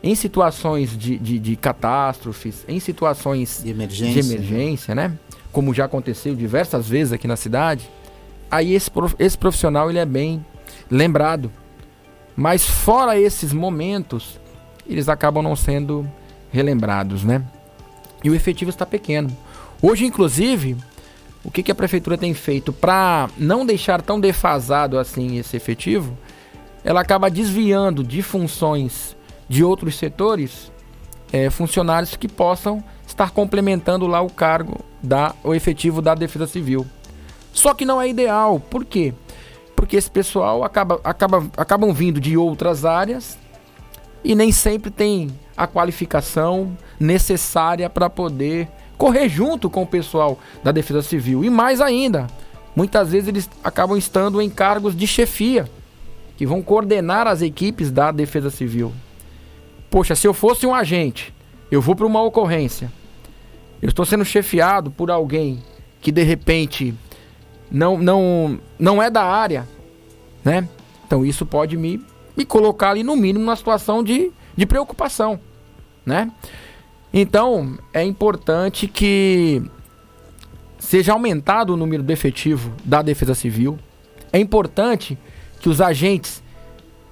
em 0.00 0.14
situações 0.14 0.96
de, 0.96 1.18
de, 1.18 1.40
de 1.40 1.56
catástrofes, 1.56 2.64
em 2.68 2.78
situações 2.78 3.60
de 3.64 3.70
emergência, 3.70 4.22
de 4.22 4.32
emergência 4.32 4.94
né? 4.94 5.18
como 5.52 5.74
já 5.74 5.86
aconteceu 5.86 6.34
diversas 6.34 6.88
vezes 6.88 7.12
aqui 7.12 7.26
na 7.26 7.36
cidade, 7.36 7.90
aí 8.50 8.72
esse, 8.72 8.90
esse 9.18 9.36
profissional 9.36 9.90
ele 9.90 9.98
é 9.98 10.06
bem 10.06 10.44
lembrado. 10.90 11.50
Mas 12.36 12.64
fora 12.64 13.18
esses 13.18 13.52
momentos, 13.52 14.40
eles 14.86 15.08
acabam 15.08 15.42
não 15.42 15.56
sendo 15.56 16.08
relembrados, 16.52 17.24
né? 17.24 17.42
E 18.22 18.30
o 18.30 18.34
efetivo 18.34 18.70
está 18.70 18.86
pequeno. 18.86 19.36
Hoje, 19.82 20.04
inclusive, 20.04 20.76
o 21.44 21.50
que, 21.50 21.62
que 21.62 21.72
a 21.72 21.74
prefeitura 21.74 22.16
tem 22.16 22.32
feito 22.32 22.72
para 22.72 23.28
não 23.36 23.66
deixar 23.66 24.00
tão 24.00 24.18
defasado 24.18 24.98
assim 24.98 25.36
esse 25.36 25.56
efetivo? 25.56 26.16
Ela 26.82 27.00
acaba 27.00 27.30
desviando 27.30 28.02
de 28.02 28.22
funções 28.22 29.16
de 29.48 29.62
outros 29.62 29.96
setores 29.96 30.72
é, 31.32 31.50
funcionários 31.50 32.16
que 32.16 32.28
possam 32.28 32.82
estar 33.06 33.30
complementando 33.30 34.06
lá 34.06 34.22
o 34.22 34.30
cargo 34.30 34.80
da 35.02 35.34
o 35.42 35.54
efetivo 35.54 36.00
da 36.00 36.14
Defesa 36.14 36.46
Civil. 36.46 36.86
Só 37.52 37.74
que 37.74 37.84
não 37.84 38.00
é 38.00 38.08
ideal. 38.08 38.58
Por 38.58 38.84
quê? 38.84 39.12
Porque 39.76 39.96
esse 39.96 40.10
pessoal 40.10 40.64
acaba, 40.64 41.00
acaba, 41.04 41.46
acabam 41.56 41.92
vindo 41.92 42.20
de 42.20 42.36
outras 42.36 42.84
áreas 42.84 43.38
e 44.24 44.34
nem 44.34 44.50
sempre 44.50 44.90
tem 44.90 45.30
a 45.56 45.66
qualificação 45.66 46.76
necessária 46.98 47.90
para 47.90 48.08
poder 48.08 48.68
correr 48.96 49.28
junto 49.28 49.68
com 49.68 49.82
o 49.82 49.86
pessoal 49.86 50.38
da 50.62 50.72
Defesa 50.72 51.02
Civil. 51.02 51.44
E 51.44 51.50
mais 51.50 51.80
ainda, 51.80 52.26
muitas 52.74 53.12
vezes 53.12 53.28
eles 53.28 53.50
acabam 53.62 53.98
estando 53.98 54.40
em 54.40 54.48
cargos 54.48 54.96
de 54.96 55.06
chefia, 55.06 55.68
que 56.36 56.46
vão 56.46 56.62
coordenar 56.62 57.26
as 57.26 57.42
equipes 57.42 57.90
da 57.90 58.10
Defesa 58.10 58.50
Civil. 58.50 58.92
Poxa, 59.90 60.16
se 60.16 60.26
eu 60.26 60.34
fosse 60.34 60.66
um 60.66 60.74
agente, 60.74 61.32
eu 61.70 61.80
vou 61.80 61.94
para 61.94 62.06
uma 62.06 62.22
ocorrência, 62.22 62.90
eu 63.80 63.88
estou 63.88 64.04
sendo 64.04 64.24
chefiado 64.24 64.90
por 64.90 65.10
alguém 65.10 65.62
que 66.00 66.10
de 66.10 66.22
repente 66.22 66.94
não, 67.70 67.98
não, 67.98 68.58
não 68.78 69.02
é 69.02 69.10
da 69.10 69.22
área, 69.22 69.68
né? 70.44 70.68
Então 71.06 71.24
isso 71.24 71.44
pode 71.44 71.76
me, 71.76 72.02
me 72.36 72.44
colocar 72.44 72.90
ali 72.90 73.02
no 73.02 73.16
mínimo 73.16 73.44
numa 73.44 73.56
situação 73.56 74.02
de, 74.02 74.32
de 74.56 74.66
preocupação, 74.66 75.38
né? 76.04 76.30
Então, 77.12 77.78
é 77.92 78.02
importante 78.02 78.88
que 78.88 79.62
seja 80.78 81.12
aumentado 81.12 81.72
o 81.72 81.76
número 81.76 82.02
do 82.02 82.12
efetivo 82.12 82.72
da 82.84 83.02
Defesa 83.02 83.34
Civil. 83.34 83.78
É 84.32 84.38
importante 84.38 85.16
que 85.60 85.68
os 85.68 85.80
agentes 85.80 86.42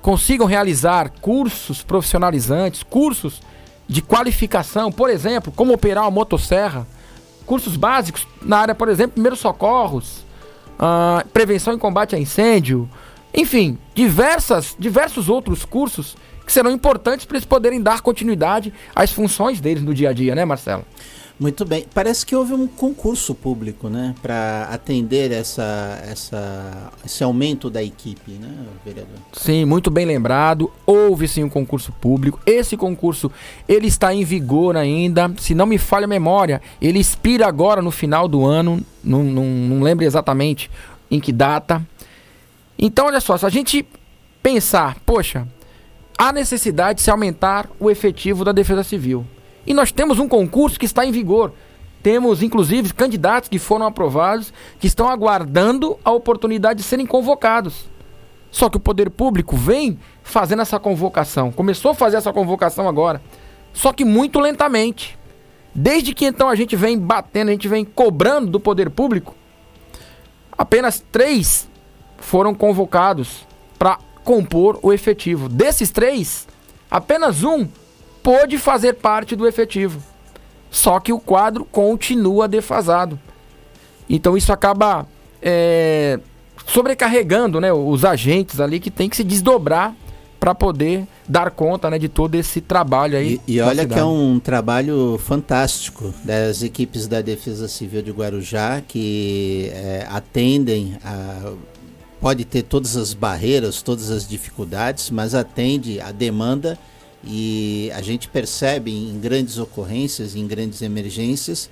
consigam 0.00 0.46
realizar 0.46 1.10
cursos 1.20 1.82
profissionalizantes, 1.82 2.82
cursos 2.82 3.40
de 3.86 4.02
qualificação, 4.02 4.90
por 4.90 5.08
exemplo, 5.08 5.52
como 5.54 5.72
operar 5.72 6.04
uma 6.04 6.10
motosserra, 6.10 6.86
cursos 7.46 7.76
básicos 7.76 8.26
na 8.42 8.58
área, 8.58 8.74
por 8.74 8.88
exemplo, 8.88 9.12
primeiros 9.12 9.38
socorros, 9.38 10.24
uh, 10.78 11.26
prevenção 11.28 11.74
e 11.74 11.78
combate 11.78 12.16
a 12.16 12.18
incêndio, 12.18 12.88
enfim, 13.34 13.78
diversas, 13.94 14.76
diversos 14.78 15.28
outros 15.28 15.64
cursos 15.64 16.16
que 16.44 16.52
serão 16.52 16.70
importantes 16.70 17.24
para 17.24 17.36
eles 17.36 17.46
poderem 17.46 17.80
dar 17.80 18.00
continuidade 18.00 18.72
às 18.94 19.12
funções 19.12 19.60
deles 19.60 19.82
no 19.82 19.94
dia 19.94 20.10
a 20.10 20.12
dia, 20.12 20.34
né, 20.34 20.44
Marcelo? 20.44 20.84
Muito 21.42 21.64
bem. 21.64 21.84
Parece 21.92 22.24
que 22.24 22.36
houve 22.36 22.52
um 22.52 22.68
concurso 22.68 23.34
público, 23.34 23.88
né, 23.88 24.14
para 24.22 24.68
atender 24.70 25.32
essa, 25.32 26.00
essa, 26.08 26.92
esse 27.04 27.24
aumento 27.24 27.68
da 27.68 27.82
equipe, 27.82 28.32
né, 28.32 28.48
vereador? 28.84 29.16
Sim, 29.32 29.64
muito 29.64 29.90
bem 29.90 30.06
lembrado. 30.06 30.70
Houve 30.86 31.26
sim 31.26 31.42
um 31.42 31.48
concurso 31.48 31.90
público. 31.92 32.38
Esse 32.46 32.76
concurso 32.76 33.30
ele 33.68 33.88
está 33.88 34.14
em 34.14 34.24
vigor 34.24 34.76
ainda. 34.76 35.32
Se 35.38 35.54
não 35.54 35.66
me 35.66 35.78
falha 35.78 36.04
a 36.04 36.08
memória, 36.08 36.62
ele 36.80 37.00
expira 37.00 37.48
agora 37.48 37.82
no 37.82 37.90
final 37.90 38.28
do 38.28 38.44
ano. 38.44 38.80
Não, 39.02 39.24
não, 39.24 39.44
não 39.44 39.82
lembro 39.82 40.04
exatamente 40.04 40.70
em 41.10 41.18
que 41.18 41.32
data. 41.32 41.84
Então, 42.84 43.06
olha 43.06 43.20
só, 43.20 43.38
se 43.38 43.46
a 43.46 43.48
gente 43.48 43.86
pensar, 44.42 44.96
poxa, 45.06 45.46
há 46.18 46.32
necessidade 46.32 46.96
de 46.96 47.02
se 47.02 47.12
aumentar 47.12 47.70
o 47.78 47.88
efetivo 47.88 48.44
da 48.44 48.50
Defesa 48.50 48.82
Civil. 48.82 49.24
E 49.64 49.72
nós 49.72 49.92
temos 49.92 50.18
um 50.18 50.26
concurso 50.26 50.80
que 50.80 50.84
está 50.84 51.06
em 51.06 51.12
vigor. 51.12 51.52
Temos, 52.02 52.42
inclusive, 52.42 52.92
candidatos 52.92 53.48
que 53.48 53.60
foram 53.60 53.86
aprovados, 53.86 54.52
que 54.80 54.88
estão 54.88 55.08
aguardando 55.08 55.96
a 56.04 56.10
oportunidade 56.10 56.78
de 56.78 56.84
serem 56.84 57.06
convocados. 57.06 57.88
Só 58.50 58.68
que 58.68 58.78
o 58.78 58.80
poder 58.80 59.10
público 59.10 59.56
vem 59.56 59.96
fazendo 60.24 60.62
essa 60.62 60.80
convocação. 60.80 61.52
Começou 61.52 61.92
a 61.92 61.94
fazer 61.94 62.16
essa 62.16 62.32
convocação 62.32 62.88
agora. 62.88 63.22
Só 63.72 63.92
que 63.92 64.04
muito 64.04 64.40
lentamente. 64.40 65.16
Desde 65.72 66.12
que 66.12 66.24
então 66.24 66.48
a 66.48 66.56
gente 66.56 66.74
vem 66.74 66.98
batendo, 66.98 67.50
a 67.50 67.52
gente 67.52 67.68
vem 67.68 67.84
cobrando 67.84 68.50
do 68.50 68.58
poder 68.58 68.90
público, 68.90 69.36
apenas 70.58 71.02
três 71.12 71.70
foram 72.22 72.54
convocados 72.54 73.46
para 73.78 73.98
compor 74.24 74.78
o 74.82 74.92
efetivo. 74.92 75.48
Desses 75.48 75.90
três, 75.90 76.46
apenas 76.90 77.44
um 77.44 77.66
pôde 78.22 78.56
fazer 78.56 78.94
parte 78.94 79.34
do 79.36 79.46
efetivo. 79.46 80.00
Só 80.70 80.98
que 81.00 81.12
o 81.12 81.20
quadro 81.20 81.64
continua 81.64 82.48
defasado. 82.48 83.18
Então 84.08 84.36
isso 84.36 84.52
acaba 84.52 85.06
é, 85.42 86.18
sobrecarregando 86.66 87.60
né, 87.60 87.72
os 87.72 88.04
agentes 88.04 88.60
ali 88.60 88.80
que 88.80 88.90
tem 88.90 89.08
que 89.08 89.16
se 89.16 89.24
desdobrar 89.24 89.94
para 90.38 90.54
poder 90.54 91.06
dar 91.28 91.52
conta 91.52 91.88
né, 91.88 91.98
de 91.98 92.08
todo 92.08 92.34
esse 92.34 92.60
trabalho 92.60 93.16
aí. 93.16 93.40
E, 93.46 93.54
e 93.54 93.60
olha 93.60 93.82
cidade. 93.82 93.94
que 93.94 94.00
é 94.00 94.04
um 94.04 94.40
trabalho 94.40 95.16
fantástico 95.22 96.12
das 96.24 96.62
equipes 96.62 97.06
da 97.06 97.20
Defesa 97.20 97.68
Civil 97.68 98.02
de 98.02 98.10
Guarujá 98.10 98.80
que 98.80 99.70
é, 99.72 100.06
atendem 100.10 100.96
a 101.04 101.52
pode 102.22 102.44
ter 102.44 102.62
todas 102.62 102.96
as 102.96 103.12
barreiras, 103.12 103.82
todas 103.82 104.08
as 104.08 104.28
dificuldades, 104.28 105.10
mas 105.10 105.34
atende 105.34 106.00
a 106.00 106.12
demanda 106.12 106.78
e 107.24 107.90
a 107.92 108.00
gente 108.00 108.28
percebe 108.28 108.92
em 108.92 109.18
grandes 109.18 109.58
ocorrências, 109.58 110.36
em 110.36 110.46
grandes 110.46 110.82
emergências, 110.82 111.68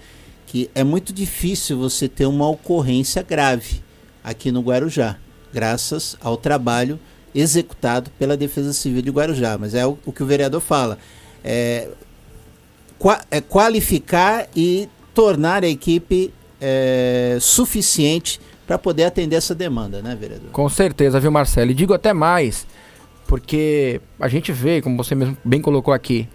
que 0.49 0.69
é 0.75 0.83
muito 0.83 1.12
difícil 1.12 1.78
você 1.78 2.09
ter 2.09 2.26
uma 2.26 2.50
ocorrência 2.50 3.23
grave 3.23 3.80
aqui 4.25 4.50
no 4.50 4.61
Guarujá, 4.61 5.16
graças 5.54 6.16
ao 6.21 6.37
trabalho 6.37 6.99
executado 7.33 8.11
pela 8.19 8.37
Defesa 8.37 8.73
Civil 8.73 9.02
de 9.02 9.11
Guarujá. 9.11 9.57
Mas 9.57 9.73
é 9.73 9.87
o, 9.87 9.97
o 10.04 10.12
que 10.12 10.25
o 10.25 10.26
vereador 10.26 10.61
fala: 10.61 10.99
é, 11.45 11.90
qua, 12.99 13.25
é 13.30 13.40
qualificar 13.40 14.49
e 14.57 14.88
tornar 15.14 15.62
a 15.62 15.69
equipe 15.69 16.35
é, 16.61 17.38
suficiente 17.40 18.40
para 18.70 18.78
poder 18.78 19.02
atender 19.02 19.34
essa 19.34 19.52
demanda, 19.52 20.00
né, 20.00 20.14
vereador? 20.14 20.48
Com 20.52 20.68
certeza, 20.68 21.18
viu, 21.18 21.32
Marcelo? 21.32 21.72
E 21.72 21.74
digo 21.74 21.92
até 21.92 22.12
mais, 22.12 22.64
porque 23.26 24.00
a 24.20 24.28
gente 24.28 24.52
vê, 24.52 24.80
como 24.80 24.96
você 24.96 25.12
mesmo 25.12 25.36
bem 25.44 25.60
colocou 25.60 25.92
aqui, 25.92 26.28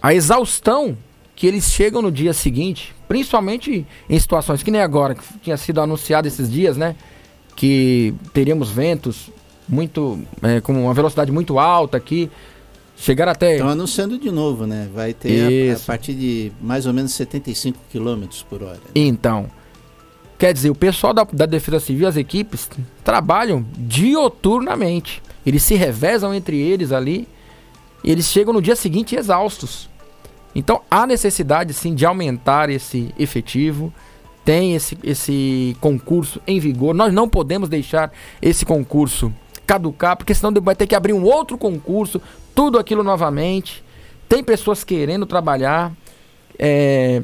a 0.00 0.14
exaustão 0.14 0.96
que 1.34 1.44
eles 1.44 1.64
chegam 1.64 2.00
no 2.00 2.12
dia 2.12 2.32
seguinte, 2.32 2.94
principalmente 3.08 3.84
em 4.08 4.18
situações 4.20 4.62
que 4.62 4.70
nem 4.70 4.80
agora, 4.80 5.16
que 5.16 5.38
tinha 5.40 5.56
sido 5.56 5.80
anunciado 5.80 6.28
esses 6.28 6.48
dias, 6.48 6.76
né? 6.76 6.94
Que 7.56 8.14
teríamos 8.32 8.70
ventos 8.70 9.28
muito. 9.68 10.20
É, 10.42 10.60
com 10.60 10.72
uma 10.72 10.94
velocidade 10.94 11.32
muito 11.32 11.58
alta 11.58 11.96
aqui. 11.96 12.30
Chegar 12.96 13.26
até. 13.26 13.54
Estão 13.54 13.68
anunciando 13.68 14.16
de 14.16 14.30
novo, 14.30 14.64
né? 14.64 14.88
Vai 14.94 15.12
ter 15.12 15.72
a, 15.72 15.76
a, 15.76 15.80
partir 15.80 16.14
de 16.14 16.52
mais 16.60 16.86
ou 16.86 16.92
menos 16.92 17.10
75 17.14 17.80
km 17.92 18.28
por 18.48 18.62
hora. 18.62 18.74
Né? 18.74 18.90
Então. 18.94 19.50
Quer 20.42 20.52
dizer, 20.52 20.70
o 20.70 20.74
pessoal 20.74 21.14
da, 21.14 21.22
da 21.32 21.46
Defesa 21.46 21.78
Civil, 21.78 22.08
as 22.08 22.16
equipes, 22.16 22.68
trabalham 23.04 23.64
dioturnamente. 23.78 25.22
Eles 25.46 25.62
se 25.62 25.76
revezam 25.76 26.34
entre 26.34 26.58
eles 26.58 26.90
ali. 26.90 27.28
E 28.02 28.10
eles 28.10 28.26
chegam 28.26 28.52
no 28.52 28.60
dia 28.60 28.74
seguinte 28.74 29.14
exaustos. 29.14 29.88
Então 30.52 30.80
há 30.90 31.06
necessidade 31.06 31.72
sim 31.72 31.94
de 31.94 32.04
aumentar 32.04 32.70
esse 32.70 33.14
efetivo. 33.16 33.94
Tem 34.44 34.74
esse, 34.74 34.98
esse 35.04 35.76
concurso 35.80 36.42
em 36.44 36.58
vigor. 36.58 36.92
Nós 36.92 37.12
não 37.12 37.28
podemos 37.28 37.68
deixar 37.68 38.10
esse 38.42 38.66
concurso 38.66 39.32
caducar, 39.64 40.16
porque 40.16 40.34
senão 40.34 40.52
vai 40.60 40.74
ter 40.74 40.88
que 40.88 40.96
abrir 40.96 41.12
um 41.12 41.22
outro 41.22 41.56
concurso, 41.56 42.20
tudo 42.52 42.80
aquilo 42.80 43.04
novamente. 43.04 43.84
Tem 44.28 44.42
pessoas 44.42 44.82
querendo 44.82 45.24
trabalhar 45.24 45.92
é, 46.58 47.22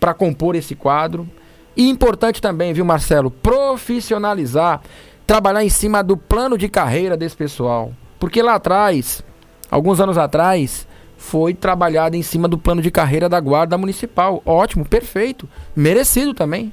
para 0.00 0.12
compor 0.12 0.56
esse 0.56 0.74
quadro. 0.74 1.30
E 1.76 1.88
importante 1.88 2.40
também, 2.40 2.72
viu, 2.72 2.84
Marcelo, 2.84 3.30
profissionalizar, 3.30 4.80
trabalhar 5.26 5.62
em 5.62 5.68
cima 5.68 6.02
do 6.02 6.16
plano 6.16 6.56
de 6.56 6.68
carreira 6.68 7.16
desse 7.16 7.36
pessoal. 7.36 7.92
Porque 8.18 8.40
lá 8.40 8.54
atrás, 8.54 9.22
alguns 9.70 10.00
anos 10.00 10.16
atrás, 10.16 10.88
foi 11.18 11.52
trabalhado 11.52 12.16
em 12.16 12.22
cima 12.22 12.48
do 12.48 12.56
plano 12.56 12.80
de 12.80 12.90
carreira 12.90 13.28
da 13.28 13.38
Guarda 13.38 13.76
Municipal. 13.76 14.42
Ótimo, 14.46 14.84
perfeito, 14.84 15.48
merecido 15.74 16.32
também. 16.32 16.72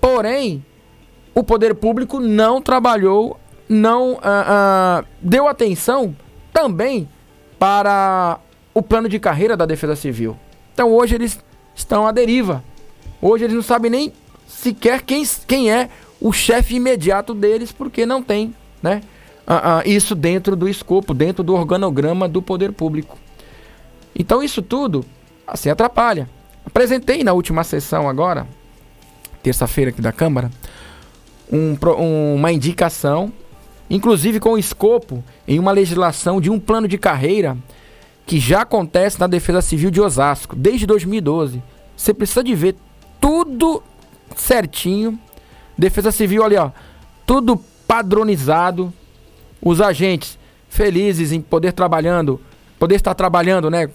Porém, 0.00 0.64
o 1.34 1.42
poder 1.42 1.74
público 1.74 2.20
não 2.20 2.62
trabalhou 2.62 3.38
não 3.68 4.14
uh, 4.14 4.16
uh, 4.16 5.06
deu 5.22 5.46
atenção 5.46 6.14
também 6.52 7.08
para 7.56 8.40
o 8.74 8.82
plano 8.82 9.08
de 9.08 9.20
carreira 9.20 9.56
da 9.56 9.64
Defesa 9.64 9.94
Civil. 9.94 10.36
Então 10.74 10.92
hoje 10.92 11.14
eles 11.14 11.38
estão 11.74 12.04
à 12.04 12.10
deriva. 12.10 12.64
Hoje 13.20 13.44
eles 13.44 13.54
não 13.54 13.62
sabem 13.62 13.90
nem 13.90 14.12
sequer 14.46 15.02
quem, 15.02 15.24
quem 15.46 15.70
é 15.70 15.88
o 16.20 16.32
chefe 16.32 16.76
imediato 16.76 17.34
deles, 17.34 17.72
porque 17.72 18.04
não 18.04 18.22
tem 18.22 18.54
né, 18.82 19.02
uh, 19.46 19.88
isso 19.88 20.14
dentro 20.14 20.54
do 20.54 20.68
escopo, 20.68 21.14
dentro 21.14 21.42
do 21.42 21.54
organograma 21.54 22.28
do 22.28 22.42
poder 22.42 22.72
público. 22.72 23.18
Então 24.14 24.42
isso 24.42 24.62
tudo 24.62 25.04
assim 25.46 25.70
atrapalha. 25.70 26.28
Apresentei 26.64 27.24
na 27.24 27.32
última 27.32 27.64
sessão 27.64 28.08
agora, 28.08 28.46
terça-feira 29.42 29.90
aqui 29.90 30.00
da 30.00 30.12
Câmara, 30.12 30.50
um, 31.50 31.76
uma 32.34 32.52
indicação, 32.52 33.32
inclusive 33.88 34.38
com 34.38 34.56
escopo 34.56 35.24
em 35.48 35.58
uma 35.58 35.72
legislação 35.72 36.40
de 36.40 36.50
um 36.50 36.60
plano 36.60 36.86
de 36.86 36.96
carreira 36.96 37.56
que 38.26 38.38
já 38.38 38.62
acontece 38.62 39.18
na 39.18 39.26
Defesa 39.26 39.60
Civil 39.60 39.90
de 39.90 40.00
Osasco 40.00 40.54
desde 40.54 40.86
2012. 40.86 41.62
Você 41.96 42.14
precisa 42.14 42.44
de 42.44 42.54
ver 42.54 42.76
tudo 43.20 43.82
certinho. 44.36 45.18
Defesa 45.76 46.10
Civil, 46.10 46.42
olha, 46.42 46.64
ó, 46.64 46.70
tudo 47.26 47.56
padronizado. 47.86 48.92
Os 49.62 49.80
agentes 49.80 50.38
felizes 50.70 51.32
em 51.32 51.40
poder 51.40 51.72
trabalhando, 51.72 52.40
poder 52.78 52.94
estar 52.94 53.14
trabalhando, 53.14 53.68
né, 53.68 53.90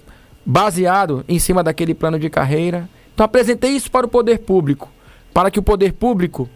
baseado 0.45 1.25
em 1.27 1.39
cima 1.39 1.63
daquele 1.63 1.95
plano 1.95 2.19
de 2.19 2.29
carreira. 2.29 2.87
Então 3.13 3.25
apresentei 3.25 3.71
isso 3.71 3.89
para 3.89 4.05
o 4.05 4.09
poder 4.09 4.39
público, 4.39 4.89
para 5.33 5.49
que 5.49 5.57
o 5.57 5.63
poder 5.63 5.93
público 5.93 6.47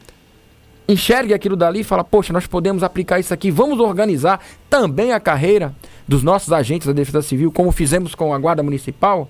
enxergue 0.88 1.34
aquilo 1.34 1.56
dali 1.56 1.82
e 1.82 1.84
fala, 1.84 2.04
poxa, 2.04 2.34
nós 2.34 2.48
podemos 2.48 2.84
aplicar 2.84 3.20
isso 3.20 3.34
aqui, 3.34 3.50
vamos 3.52 3.80
organizar 3.80 4.40
também 4.70 5.12
a 5.12 5.20
carreira 5.20 5.74
dos 6.08 6.24
nossos 6.24 6.52
agentes 6.52 6.88
da 6.88 6.94
Defesa 6.94 7.22
Civil, 7.22 7.52
como 7.52 7.72
fizemos 7.72 8.16
com 8.16 8.34
a 8.34 8.40
Guarda 8.40 8.64
Municipal. 8.64 9.30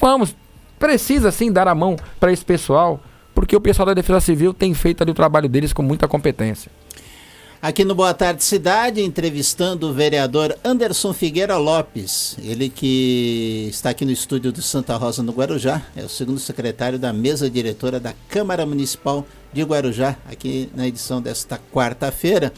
Vamos, 0.00 0.36
precisa 0.78 1.30
sim 1.30 1.50
dar 1.50 1.68
a 1.68 1.74
mão 1.74 1.96
para 2.18 2.32
esse 2.32 2.44
pessoal, 2.44 3.00
porque 3.34 3.56
o 3.56 3.60
pessoal 3.60 3.86
da 3.86 3.94
Defesa 3.94 4.20
Civil 4.20 4.54
tem 4.54 4.74
feito 4.74 5.02
ali 5.02 5.10
o 5.10 5.14
trabalho 5.14 5.48
deles 5.48 5.72
com 5.72 5.82
muita 5.82 6.06
competência. 6.06 6.70
Aqui 7.64 7.82
no 7.82 7.94
Boa 7.94 8.12
Tarde 8.12 8.44
Cidade, 8.44 9.00
entrevistando 9.02 9.88
o 9.88 9.92
vereador 9.94 10.54
Anderson 10.62 11.14
Figueira 11.14 11.56
Lopes, 11.56 12.36
ele 12.44 12.68
que 12.68 13.68
está 13.70 13.88
aqui 13.88 14.04
no 14.04 14.12
estúdio 14.12 14.52
do 14.52 14.60
Santa 14.60 14.94
Rosa, 14.98 15.22
no 15.22 15.32
Guarujá, 15.32 15.80
é 15.96 16.02
o 16.02 16.08
segundo 16.08 16.38
secretário 16.38 16.98
da 16.98 17.10
mesa 17.10 17.48
diretora 17.48 17.98
da 17.98 18.12
Câmara 18.28 18.66
Municipal 18.66 19.26
de 19.50 19.62
Guarujá, 19.62 20.14
aqui 20.30 20.68
na 20.76 20.86
edição 20.86 21.22
desta 21.22 21.58
quarta-feira. 21.72 22.52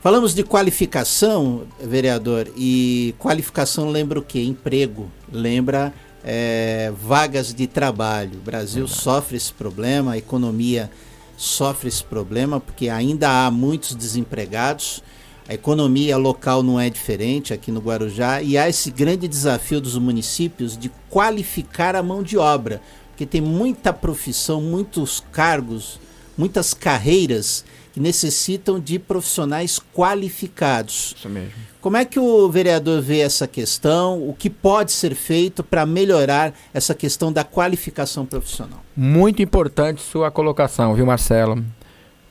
Falamos 0.00 0.32
de 0.32 0.44
qualificação, 0.44 1.62
vereador, 1.82 2.46
e 2.56 3.12
qualificação 3.18 3.90
lembra 3.90 4.20
o 4.20 4.22
quê? 4.22 4.40
Emprego, 4.40 5.10
lembra 5.32 5.92
é, 6.24 6.92
vagas 6.96 7.52
de 7.52 7.66
trabalho. 7.66 8.38
O 8.38 8.42
Brasil 8.42 8.88
sofre 8.88 9.36
esse 9.36 9.52
problema, 9.52 10.12
a 10.12 10.18
economia 10.18 10.90
sofre 11.36 11.88
esse 11.88 12.02
problema 12.02 12.58
porque 12.58 12.88
ainda 12.88 13.46
há 13.46 13.50
muitos 13.50 13.94
desempregados. 13.94 15.02
A 15.46 15.52
economia 15.52 16.16
local 16.16 16.62
não 16.62 16.80
é 16.80 16.88
diferente 16.88 17.52
aqui 17.52 17.70
no 17.70 17.80
Guarujá 17.80 18.40
e 18.40 18.56
há 18.56 18.66
esse 18.66 18.90
grande 18.90 19.28
desafio 19.28 19.78
dos 19.78 19.98
municípios 19.98 20.78
de 20.78 20.90
qualificar 21.10 21.94
a 21.94 22.02
mão 22.02 22.22
de 22.22 22.38
obra, 22.38 22.80
porque 23.10 23.26
tem 23.26 23.42
muita 23.42 23.92
profissão, 23.92 24.62
muitos 24.62 25.22
cargos, 25.30 26.00
muitas 26.38 26.72
carreiras 26.72 27.62
que 27.94 28.00
necessitam 28.00 28.80
de 28.80 28.98
profissionais 28.98 29.78
qualificados. 29.94 31.14
Isso 31.16 31.28
mesmo. 31.28 31.52
Como 31.80 31.96
é 31.96 32.04
que 32.04 32.18
o 32.18 32.50
vereador 32.50 33.00
vê 33.00 33.20
essa 33.20 33.46
questão? 33.46 34.28
O 34.28 34.34
que 34.34 34.50
pode 34.50 34.90
ser 34.90 35.14
feito 35.14 35.62
para 35.62 35.86
melhorar 35.86 36.52
essa 36.74 36.92
questão 36.92 37.32
da 37.32 37.44
qualificação 37.44 38.26
profissional? 38.26 38.82
Muito 38.96 39.40
importante 39.40 40.02
sua 40.02 40.28
colocação, 40.28 40.92
viu, 40.96 41.06
Marcelo? 41.06 41.64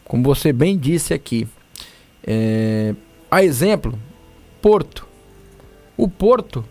Como 0.03 0.21
você 0.21 0.51
bem 0.51 0.77
disse 0.77 1.13
aqui, 1.13 1.47
é, 2.27 2.93
a 3.31 3.41
exemplo, 3.41 3.97
Porto. 4.61 5.07
O 5.95 6.09
Porto, 6.09 6.65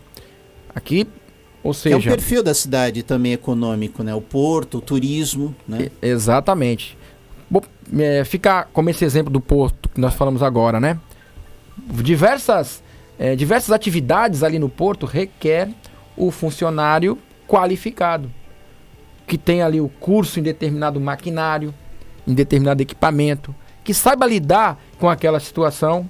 aqui, 0.75 1.07
ou 1.63 1.73
seja. 1.73 1.95
É 1.95 1.97
um 1.97 2.01
perfil 2.03 2.43
da 2.43 2.53
cidade 2.53 3.01
também 3.01 3.33
econômico, 3.33 4.03
né? 4.03 4.13
O 4.13 4.21
Porto, 4.21 4.77
o 4.77 4.81
turismo, 4.81 5.55
né? 5.67 5.89
Exatamente. 5.99 6.95
Vou 7.53 7.63
é, 7.99 8.23
ficar 8.23 8.67
como 8.73 8.89
esse 8.89 9.05
exemplo 9.05 9.31
do 9.31 9.39
Porto 9.39 9.87
que 9.87 10.01
nós 10.01 10.15
falamos 10.15 10.41
agora, 10.41 10.79
né? 10.79 10.97
Diversas, 11.77 12.81
é, 13.19 13.35
diversas 13.35 13.69
atividades 13.69 14.41
ali 14.41 14.57
no 14.57 14.67
Porto 14.67 15.05
requer 15.05 15.69
o 16.17 16.31
funcionário 16.31 17.15
qualificado, 17.47 18.31
que 19.27 19.37
tem 19.37 19.61
ali 19.61 19.79
o 19.79 19.87
curso 19.87 20.39
em 20.39 20.41
determinado 20.41 20.99
maquinário, 20.99 21.71
em 22.27 22.33
determinado 22.33 22.81
equipamento, 22.81 23.53
que 23.83 23.93
saiba 23.93 24.25
lidar 24.25 24.81
com 24.97 25.07
aquela 25.07 25.39
situação, 25.39 26.09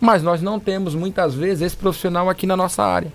mas 0.00 0.22
nós 0.22 0.40
não 0.40 0.60
temos 0.60 0.94
muitas 0.94 1.34
vezes 1.34 1.62
esse 1.62 1.76
profissional 1.76 2.30
aqui 2.30 2.46
na 2.46 2.56
nossa 2.56 2.84
área. 2.84 3.12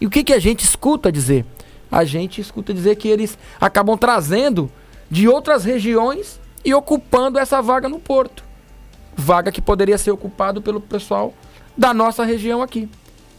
E 0.00 0.06
o 0.06 0.10
que, 0.10 0.22
que 0.22 0.32
a 0.32 0.38
gente 0.38 0.62
escuta 0.62 1.10
dizer? 1.10 1.44
A 1.90 2.04
gente 2.04 2.40
escuta 2.40 2.72
dizer 2.72 2.94
que 2.94 3.08
eles 3.08 3.36
acabam 3.60 3.98
trazendo 3.98 4.70
de 5.10 5.26
outras 5.26 5.64
regiões 5.64 6.38
e 6.64 6.74
ocupando 6.74 7.38
essa 7.38 7.60
vaga 7.60 7.88
no 7.88 7.98
porto. 7.98 8.44
Vaga 9.16 9.50
que 9.50 9.60
poderia 9.60 9.98
ser 9.98 10.10
ocupada 10.10 10.60
pelo 10.60 10.80
pessoal 10.80 11.34
da 11.76 11.94
nossa 11.94 12.24
região 12.24 12.62
aqui. 12.62 12.88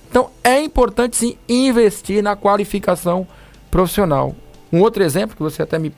Então 0.10 0.29
é 0.43 0.60
importante 0.62 1.15
sim 1.15 1.38
investir 1.47 2.23
na 2.23 2.36
qualificação 2.36 3.27
profissional. 3.69 4.36
Um 4.71 4.82
outro 4.82 5.03
exemplo 5.03 5.36
que 5.36 5.41
você 5.41 5.62
até 5.62 5.77
me 5.77 5.93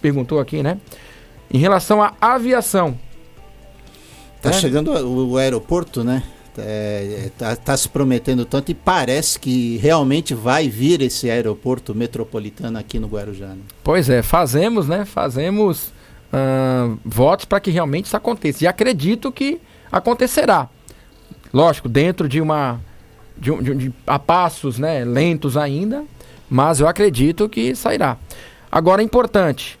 perguntou 0.00 0.40
aqui, 0.40 0.62
né? 0.62 0.78
Em 1.50 1.58
relação 1.58 2.02
à 2.02 2.14
aviação. 2.20 2.98
Tá 4.40 4.50
é. 4.50 4.52
chegando 4.52 4.90
o, 4.92 5.30
o, 5.30 5.36
aeroporto, 5.36 6.02
né? 6.02 6.22
É, 6.58 7.30
tá, 7.38 7.56
tá, 7.56 7.76
se 7.76 7.88
prometendo 7.88 8.44
tanto 8.44 8.70
e 8.70 8.74
parece 8.74 9.38
que 9.38 9.78
realmente 9.78 10.34
vai 10.34 10.68
vir 10.68 11.00
esse 11.00 11.30
aeroporto 11.30 11.94
metropolitano 11.94 12.78
aqui 12.78 12.98
no 12.98 13.06
Guarujá. 13.06 13.46
Né? 13.46 13.62
Pois 13.82 14.10
é, 14.10 14.20
fazemos, 14.20 14.86
né? 14.86 15.06
Fazemos 15.06 15.92
uh, 16.32 16.98
votos 17.04 17.44
para 17.44 17.60
que 17.60 17.70
realmente 17.70 18.06
isso 18.06 18.16
aconteça. 18.16 18.64
E 18.64 18.66
acredito 18.66 19.30
que 19.30 19.60
acontecerá. 19.90 20.68
Lógico, 21.52 21.88
dentro 21.88 22.28
de 22.28 22.40
uma. 22.40 22.80
De, 23.36 23.54
de, 23.62 23.74
de, 23.74 23.94
a 24.06 24.18
passos 24.18 24.78
né, 24.78 25.04
lentos 25.04 25.56
ainda, 25.56 26.04
mas 26.48 26.80
eu 26.80 26.88
acredito 26.88 27.48
que 27.48 27.74
sairá. 27.74 28.16
Agora 28.70 29.02
é 29.02 29.04
importante: 29.04 29.78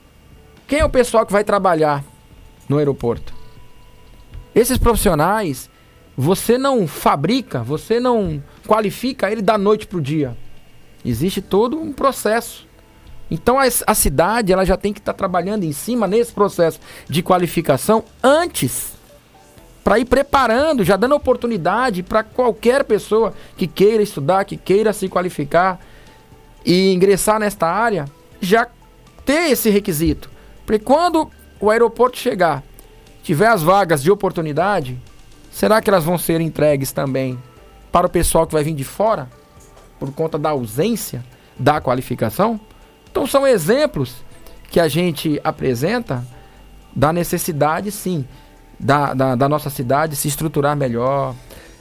quem 0.66 0.80
é 0.80 0.84
o 0.84 0.90
pessoal 0.90 1.24
que 1.24 1.32
vai 1.32 1.44
trabalhar 1.44 2.04
no 2.68 2.78
aeroporto? 2.78 3.34
Esses 4.54 4.76
profissionais, 4.76 5.70
você 6.16 6.58
não 6.58 6.86
fabrica, 6.86 7.62
você 7.62 7.98
não 7.98 8.42
qualifica 8.66 9.30
ele 9.30 9.40
da 9.40 9.56
noite 9.56 9.86
para 9.86 9.98
o 9.98 10.02
dia. 10.02 10.36
Existe 11.04 11.40
todo 11.40 11.80
um 11.80 11.92
processo. 11.92 12.66
Então 13.32 13.58
a, 13.58 13.62
a 13.86 13.94
cidade 13.94 14.52
ela 14.52 14.62
já 14.62 14.76
tem 14.76 14.92
que 14.92 15.00
estar 15.00 15.14
tá 15.14 15.16
trabalhando 15.16 15.64
em 15.64 15.72
cima 15.72 16.06
nesse 16.06 16.30
processo 16.30 16.78
de 17.08 17.22
qualificação 17.22 18.04
antes 18.22 18.92
para 19.82 19.98
ir 19.98 20.04
preparando, 20.04 20.84
já 20.84 20.98
dando 20.98 21.14
oportunidade 21.14 22.02
para 22.02 22.22
qualquer 22.22 22.84
pessoa 22.84 23.32
que 23.56 23.66
queira 23.66 24.02
estudar, 24.02 24.44
que 24.44 24.54
queira 24.54 24.92
se 24.92 25.08
qualificar 25.08 25.80
e 26.62 26.92
ingressar 26.92 27.40
nesta 27.40 27.66
área, 27.66 28.04
já 28.38 28.68
ter 29.24 29.50
esse 29.50 29.70
requisito. 29.70 30.30
Porque 30.66 30.84
quando 30.84 31.30
o 31.58 31.70
aeroporto 31.70 32.18
chegar, 32.18 32.62
tiver 33.22 33.48
as 33.48 33.62
vagas 33.62 34.02
de 34.02 34.10
oportunidade, 34.10 35.00
será 35.50 35.80
que 35.80 35.88
elas 35.88 36.04
vão 36.04 36.18
ser 36.18 36.38
entregues 36.42 36.92
também 36.92 37.42
para 37.90 38.06
o 38.06 38.10
pessoal 38.10 38.46
que 38.46 38.52
vai 38.52 38.62
vir 38.62 38.74
de 38.74 38.84
fora 38.84 39.30
por 39.98 40.12
conta 40.12 40.38
da 40.38 40.50
ausência 40.50 41.24
da 41.58 41.80
qualificação? 41.80 42.60
Então 43.12 43.26
são 43.26 43.46
exemplos 43.46 44.24
que 44.70 44.80
a 44.80 44.88
gente 44.88 45.38
apresenta 45.44 46.26
da 46.96 47.12
necessidade, 47.12 47.92
sim, 47.92 48.26
da, 48.80 49.12
da, 49.12 49.34
da 49.34 49.48
nossa 49.50 49.68
cidade 49.68 50.16
se 50.16 50.28
estruturar 50.28 50.74
melhor, 50.74 51.34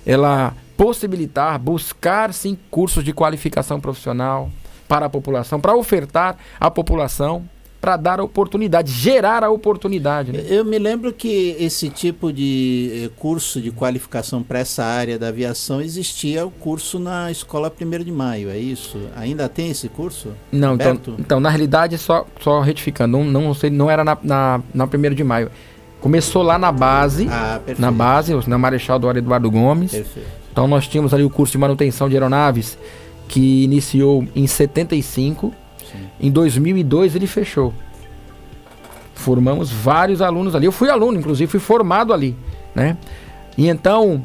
ela 0.06 0.54
possibilitar, 0.76 1.58
buscar, 1.58 2.34
sim, 2.34 2.58
cursos 2.70 3.02
de 3.02 3.14
qualificação 3.14 3.80
profissional 3.80 4.52
para 4.90 5.06
a 5.06 5.10
população, 5.10 5.60
para 5.60 5.74
ofertar 5.74 6.36
à 6.60 6.70
população 6.70 7.48
para 7.82 7.98
dar 7.98 8.20
a 8.20 8.24
oportunidade, 8.24 8.92
gerar 8.92 9.44
a 9.44 9.50
oportunidade. 9.50 10.32
Né? 10.32 10.46
Eu 10.48 10.64
me 10.64 10.78
lembro 10.78 11.12
que 11.12 11.56
esse 11.60 11.90
tipo 11.90 12.32
de 12.32 13.06
eh, 13.06 13.10
curso 13.18 13.60
de 13.60 13.72
qualificação 13.72 14.44
para 14.44 14.60
essa 14.60 14.84
área 14.86 15.18
da 15.18 15.30
aviação 15.30 15.82
existia 15.82 16.46
o 16.46 16.52
curso 16.52 17.00
na 17.00 17.32
Escola 17.32 17.74
1 17.82 18.04
de 18.04 18.12
Maio, 18.12 18.52
é 18.52 18.58
isso? 18.60 19.00
Ainda 19.16 19.50
tem 19.50 19.72
esse 19.72 19.90
curso? 19.90 20.30
Não, 20.52 20.76
então, 20.76 21.00
então, 21.18 21.40
na 21.40 21.50
realidade, 21.50 21.98
só, 21.98 22.28
só 22.40 22.62
retificando, 22.62 23.18
não, 23.18 23.42
não, 23.42 23.54
sei, 23.56 23.72
não 23.72 23.90
era 23.90 24.04
na, 24.04 24.16
na, 24.22 24.62
na 24.72 24.86
1 24.86 25.16
de 25.16 25.24
Maio. 25.24 25.50
Começou 26.00 26.44
lá 26.44 26.60
na 26.60 26.72
base, 26.72 27.28
Ah, 27.30 27.60
na 27.80 27.92
base, 27.92 28.34
na 28.48 28.58
Marechal 28.60 29.00
do 29.00 29.10
Eduardo 29.10 29.50
Gomes. 29.50 29.92
Perfeito. 29.92 30.30
Então 30.52 30.68
nós 30.68 30.88
tínhamos 30.88 31.14
ali 31.14 31.24
o 31.24 31.30
curso 31.30 31.54
de 31.54 31.58
manutenção 31.58 32.10
de 32.10 32.16
aeronaves 32.16 32.78
que 33.28 33.64
iniciou 33.64 34.28
em 34.36 34.46
75. 34.46 35.54
Em 36.20 36.32
2002 36.32 37.16
ele 37.16 37.28
fechou. 37.28 37.74
Formamos 39.14 39.72
vários 39.72 40.22
alunos 40.22 40.56
ali. 40.56 40.66
Eu 40.66 40.72
fui 40.72 40.90
aluno, 40.90 41.18
inclusive, 41.18 41.50
fui 41.50 41.60
formado 41.60 42.14
ali, 42.14 42.36
né? 42.74 42.98
E 43.58 43.68
então, 43.68 44.24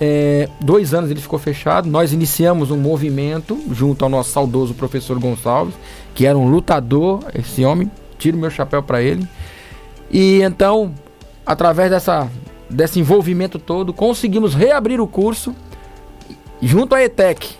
é, 0.00 0.48
dois 0.60 0.94
anos 0.94 1.10
ele 1.10 1.20
ficou 1.20 1.38
fechado. 1.38 1.88
Nós 1.88 2.12
iniciamos 2.12 2.70
um 2.70 2.78
movimento 2.78 3.60
junto 3.70 4.02
ao 4.02 4.08
nosso 4.08 4.30
saudoso 4.30 4.72
professor 4.72 5.18
Gonçalves, 5.18 5.74
que 6.14 6.24
era 6.24 6.38
um 6.38 6.48
lutador, 6.48 7.20
esse 7.34 7.64
homem. 7.64 7.90
Tiro 8.18 8.38
meu 8.38 8.50
chapéu 8.50 8.82
para 8.82 9.02
ele. 9.02 9.26
E 10.10 10.40
então, 10.42 10.94
através 11.44 11.90
dessa, 11.90 12.28
desse 12.68 12.98
envolvimento 12.98 13.58
todo, 13.58 13.92
conseguimos 13.92 14.54
reabrir 14.54 15.00
o 15.00 15.06
curso 15.06 15.54
junto 16.62 16.94
à 16.94 17.02
ETEC, 17.02 17.50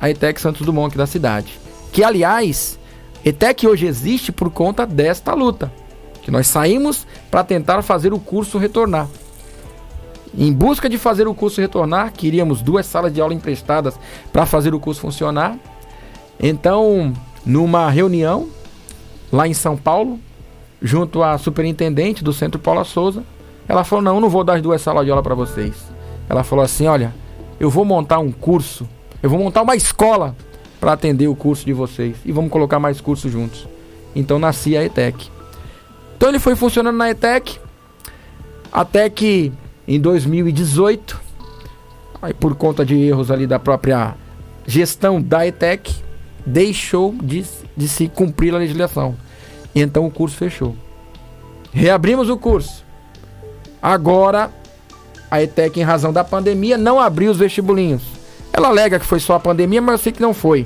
a 0.00 0.10
ETEC 0.10 0.40
Santos 0.40 0.66
Dumont 0.66 0.88
aqui 0.88 0.98
da 0.98 1.06
cidade. 1.06 1.58
Que, 1.92 2.02
aliás, 2.02 2.78
ETEC 3.24 3.66
hoje 3.66 3.86
existe 3.86 4.30
por 4.30 4.50
conta 4.50 4.86
desta 4.86 5.32
luta. 5.32 5.72
Que 6.22 6.30
nós 6.30 6.46
saímos 6.46 7.06
para 7.30 7.42
tentar 7.42 7.80
fazer 7.82 8.12
o 8.12 8.18
curso 8.18 8.58
retornar. 8.58 9.08
Em 10.36 10.52
busca 10.52 10.88
de 10.88 10.98
fazer 10.98 11.28
o 11.28 11.34
curso 11.34 11.60
retornar, 11.60 12.12
queríamos 12.12 12.60
duas 12.60 12.86
salas 12.86 13.12
de 13.12 13.20
aula 13.20 13.34
emprestadas 13.34 13.98
para 14.32 14.44
fazer 14.44 14.74
o 14.74 14.80
curso 14.80 15.00
funcionar. 15.00 15.56
Então, 16.40 17.12
numa 17.46 17.88
reunião 17.88 18.48
lá 19.32 19.46
em 19.46 19.54
São 19.54 19.76
Paulo, 19.76 20.18
junto 20.82 21.22
à 21.22 21.38
superintendente 21.38 22.24
do 22.24 22.32
Centro 22.32 22.60
Paula 22.60 22.84
Souza, 22.84 23.22
ela 23.68 23.84
falou: 23.84 24.02
Não, 24.02 24.20
não 24.20 24.28
vou 24.28 24.44
dar 24.44 24.54
as 24.54 24.62
duas 24.62 24.82
salas 24.82 25.04
de 25.04 25.10
aula 25.10 25.22
para 25.22 25.34
vocês. 25.34 25.74
Ela 26.28 26.42
falou 26.42 26.64
assim: 26.64 26.86
Olha, 26.86 27.14
eu 27.60 27.70
vou 27.70 27.84
montar 27.84 28.18
um 28.18 28.32
curso, 28.32 28.88
eu 29.22 29.30
vou 29.30 29.38
montar 29.38 29.62
uma 29.62 29.76
escola 29.76 30.34
para 30.84 30.92
atender 30.92 31.28
o 31.28 31.34
curso 31.34 31.64
de 31.64 31.72
vocês 31.72 32.14
e 32.26 32.30
vamos 32.30 32.50
colocar 32.50 32.78
mais 32.78 33.00
cursos 33.00 33.32
juntos. 33.32 33.66
Então 34.14 34.38
nascia 34.38 34.80
a 34.80 34.84
ETEC. 34.84 35.30
Então 36.14 36.28
ele 36.28 36.38
foi 36.38 36.54
funcionando 36.54 36.98
na 36.98 37.10
ETEC 37.10 37.58
até 38.70 39.08
que 39.08 39.50
em 39.88 39.98
2018, 39.98 41.18
aí 42.20 42.34
por 42.34 42.54
conta 42.54 42.84
de 42.84 42.96
erros 42.96 43.30
ali 43.30 43.46
da 43.46 43.58
própria 43.58 44.14
gestão 44.66 45.22
da 45.22 45.46
ETEC, 45.46 45.90
deixou 46.44 47.14
de, 47.14 47.46
de 47.74 47.88
se 47.88 48.06
cumprir 48.06 48.54
a 48.54 48.58
legislação. 48.58 49.16
E 49.74 49.80
então 49.80 50.04
o 50.04 50.10
curso 50.10 50.36
fechou. 50.36 50.76
Reabrimos 51.72 52.28
o 52.28 52.36
curso. 52.36 52.84
Agora 53.80 54.50
a 55.30 55.42
ETEC, 55.42 55.80
em 55.80 55.82
razão 55.82 56.12
da 56.12 56.22
pandemia, 56.22 56.76
não 56.76 57.00
abriu 57.00 57.30
os 57.30 57.38
vestibulinhos. 57.38 58.13
Ela 58.56 58.68
alega 58.68 59.00
que 59.00 59.04
foi 59.04 59.18
só 59.18 59.34
a 59.34 59.40
pandemia, 59.40 59.82
mas 59.82 59.94
eu 59.94 59.98
sei 59.98 60.12
que 60.12 60.22
não 60.22 60.32
foi. 60.32 60.64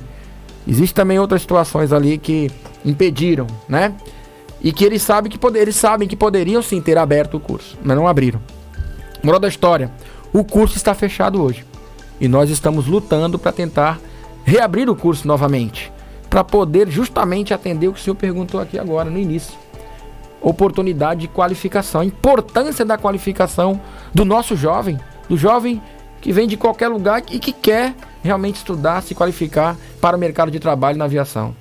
Existem 0.66 0.94
também 0.94 1.18
outras 1.18 1.40
situações 1.40 1.90
ali 1.90 2.18
que 2.18 2.50
impediram, 2.84 3.46
né? 3.66 3.94
E 4.60 4.72
que 4.72 4.84
eles 4.84 5.00
sabem 5.00 5.32
que, 5.32 5.38
poder, 5.38 5.60
eles 5.60 5.74
sabem 5.74 6.06
que 6.06 6.14
poderiam 6.14 6.60
sim 6.60 6.82
ter 6.82 6.98
aberto 6.98 7.38
o 7.38 7.40
curso, 7.40 7.78
mas 7.82 7.96
não 7.96 8.06
abriram. 8.06 8.42
Moral 9.22 9.40
da 9.40 9.48
história: 9.48 9.90
o 10.34 10.44
curso 10.44 10.76
está 10.76 10.92
fechado 10.94 11.42
hoje. 11.42 11.64
E 12.20 12.28
nós 12.28 12.50
estamos 12.50 12.86
lutando 12.86 13.38
para 13.38 13.52
tentar 13.52 13.98
reabrir 14.44 14.90
o 14.90 14.96
curso 14.96 15.26
novamente. 15.26 15.90
Para 16.28 16.44
poder 16.44 16.90
justamente 16.90 17.54
atender 17.54 17.88
o 17.88 17.94
que 17.94 18.00
o 18.00 18.02
senhor 18.02 18.16
perguntou 18.16 18.60
aqui 18.60 18.78
agora, 18.78 19.08
no 19.08 19.18
início. 19.18 19.54
Oportunidade 20.42 21.22
de 21.22 21.28
qualificação, 21.28 22.02
importância 22.04 22.84
da 22.84 22.98
qualificação 22.98 23.80
do 24.12 24.26
nosso 24.26 24.54
jovem, 24.54 25.00
do 25.26 25.38
jovem 25.38 25.80
que 26.20 26.32
vem 26.32 26.46
de 26.46 26.56
qualquer 26.56 26.88
lugar 26.88 27.22
e 27.30 27.38
que 27.38 27.52
quer 27.52 27.94
realmente 28.22 28.56
estudar, 28.56 29.02
se 29.02 29.14
qualificar 29.14 29.76
para 30.00 30.16
o 30.16 30.20
mercado 30.20 30.50
de 30.50 30.58
trabalho 30.58 30.98
na 30.98 31.04
aviação. 31.04 31.54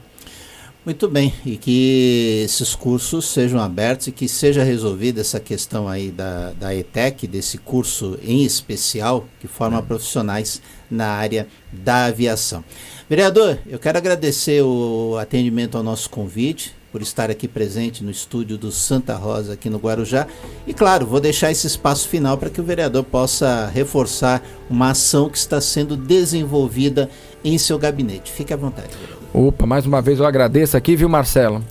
Muito 0.87 1.09
bem, 1.09 1.33
e 1.45 1.57
que 1.57 2.43
esses 2.45 2.73
cursos 2.73 3.25
sejam 3.25 3.59
abertos 3.59 4.07
e 4.07 4.11
que 4.13 4.25
seja 4.25 4.63
resolvida 4.63 5.19
essa 5.19 5.37
questão 5.37 5.85
aí 5.85 6.09
da, 6.09 6.53
da 6.53 6.73
ETEC, 6.73 7.27
desse 7.27 7.57
curso 7.57 8.17
em 8.23 8.45
especial, 8.45 9.27
que 9.37 9.47
forma 9.47 9.83
profissionais 9.83 10.61
na 10.89 11.07
área 11.07 11.45
da 11.73 12.05
aviação. 12.05 12.63
Vereador, 13.09 13.59
eu 13.67 13.77
quero 13.77 13.97
agradecer 13.97 14.61
o 14.61 15.17
atendimento 15.19 15.77
ao 15.77 15.83
nosso 15.83 16.09
convite, 16.09 16.73
por 16.97 17.03
estar 17.03 17.29
aqui 17.29 17.47
presente 17.47 18.03
no 18.03 18.09
estúdio 18.09 18.57
do 18.57 18.71
Santa 18.71 19.13
Rosa, 19.13 19.53
aqui 19.53 19.69
no 19.69 19.77
Guarujá. 19.77 20.25
E 20.65 20.73
claro, 20.73 21.05
vou 21.05 21.19
deixar 21.19 21.51
esse 21.51 21.67
espaço 21.67 22.09
final 22.09 22.39
para 22.39 22.49
que 22.49 22.59
o 22.59 22.63
vereador 22.63 23.03
possa 23.03 23.67
reforçar 23.71 24.41
uma 24.67 24.89
ação 24.89 25.29
que 25.29 25.37
está 25.37 25.61
sendo 25.61 25.95
desenvolvida 25.95 27.07
em 27.43 27.55
seu 27.59 27.77
gabinete. 27.77 28.31
Fique 28.31 28.51
à 28.51 28.57
vontade. 28.57 28.89
Opa, 29.31 29.67
mais 29.67 29.85
uma 29.85 30.01
vez 30.01 30.17
eu 30.17 30.25
agradeço 30.25 30.75
aqui, 30.75 30.95
viu, 30.95 31.07
Marcelo? 31.07 31.63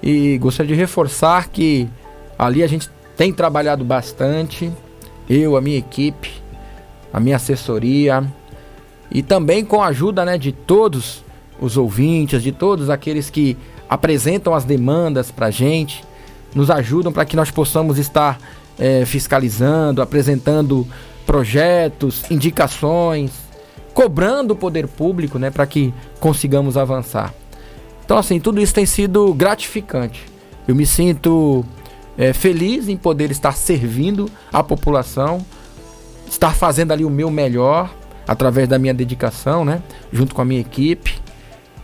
E 0.00 0.38
gostaria 0.38 0.72
de 0.72 0.80
reforçar 0.80 1.48
que 1.48 1.88
ali 2.38 2.62
a 2.62 2.68
gente 2.68 2.88
tem 3.16 3.32
trabalhado 3.32 3.84
bastante, 3.84 4.70
eu, 5.28 5.56
a 5.56 5.60
minha 5.60 5.78
equipe, 5.78 6.30
a 7.12 7.18
minha 7.18 7.34
assessoria, 7.34 8.24
e 9.10 9.24
também 9.24 9.64
com 9.64 9.82
a 9.82 9.88
ajuda 9.88 10.24
né, 10.24 10.38
de 10.38 10.52
todos 10.52 11.24
os 11.60 11.76
ouvintes, 11.76 12.44
de 12.44 12.52
todos 12.52 12.88
aqueles 12.88 13.28
que 13.28 13.56
apresentam 13.88 14.54
as 14.54 14.64
demandas 14.64 15.30
para 15.30 15.46
a 15.46 15.50
gente, 15.50 16.04
nos 16.54 16.70
ajudam 16.70 17.12
para 17.12 17.24
que 17.24 17.36
nós 17.36 17.50
possamos 17.50 17.98
estar 17.98 18.38
é, 18.78 19.04
fiscalizando, 19.04 20.00
apresentando 20.00 20.86
projetos, 21.26 22.30
indicações, 22.30 23.30
cobrando 23.92 24.54
o 24.54 24.56
poder 24.56 24.86
público, 24.86 25.38
né, 25.38 25.50
para 25.50 25.66
que 25.66 25.92
consigamos 26.20 26.76
avançar. 26.76 27.34
Então, 28.04 28.16
assim, 28.16 28.40
tudo 28.40 28.60
isso 28.60 28.72
tem 28.72 28.86
sido 28.86 29.34
gratificante. 29.34 30.24
Eu 30.66 30.74
me 30.74 30.86
sinto 30.86 31.64
é, 32.16 32.32
feliz 32.32 32.88
em 32.88 32.96
poder 32.96 33.30
estar 33.30 33.52
servindo 33.52 34.30
a 34.52 34.62
população, 34.62 35.44
estar 36.30 36.54
fazendo 36.54 36.92
ali 36.92 37.04
o 37.04 37.10
meu 37.10 37.30
melhor 37.30 37.94
através 38.26 38.68
da 38.68 38.78
minha 38.78 38.94
dedicação, 38.94 39.64
né, 39.64 39.82
junto 40.12 40.34
com 40.34 40.42
a 40.42 40.44
minha 40.44 40.60
equipe. 40.60 41.20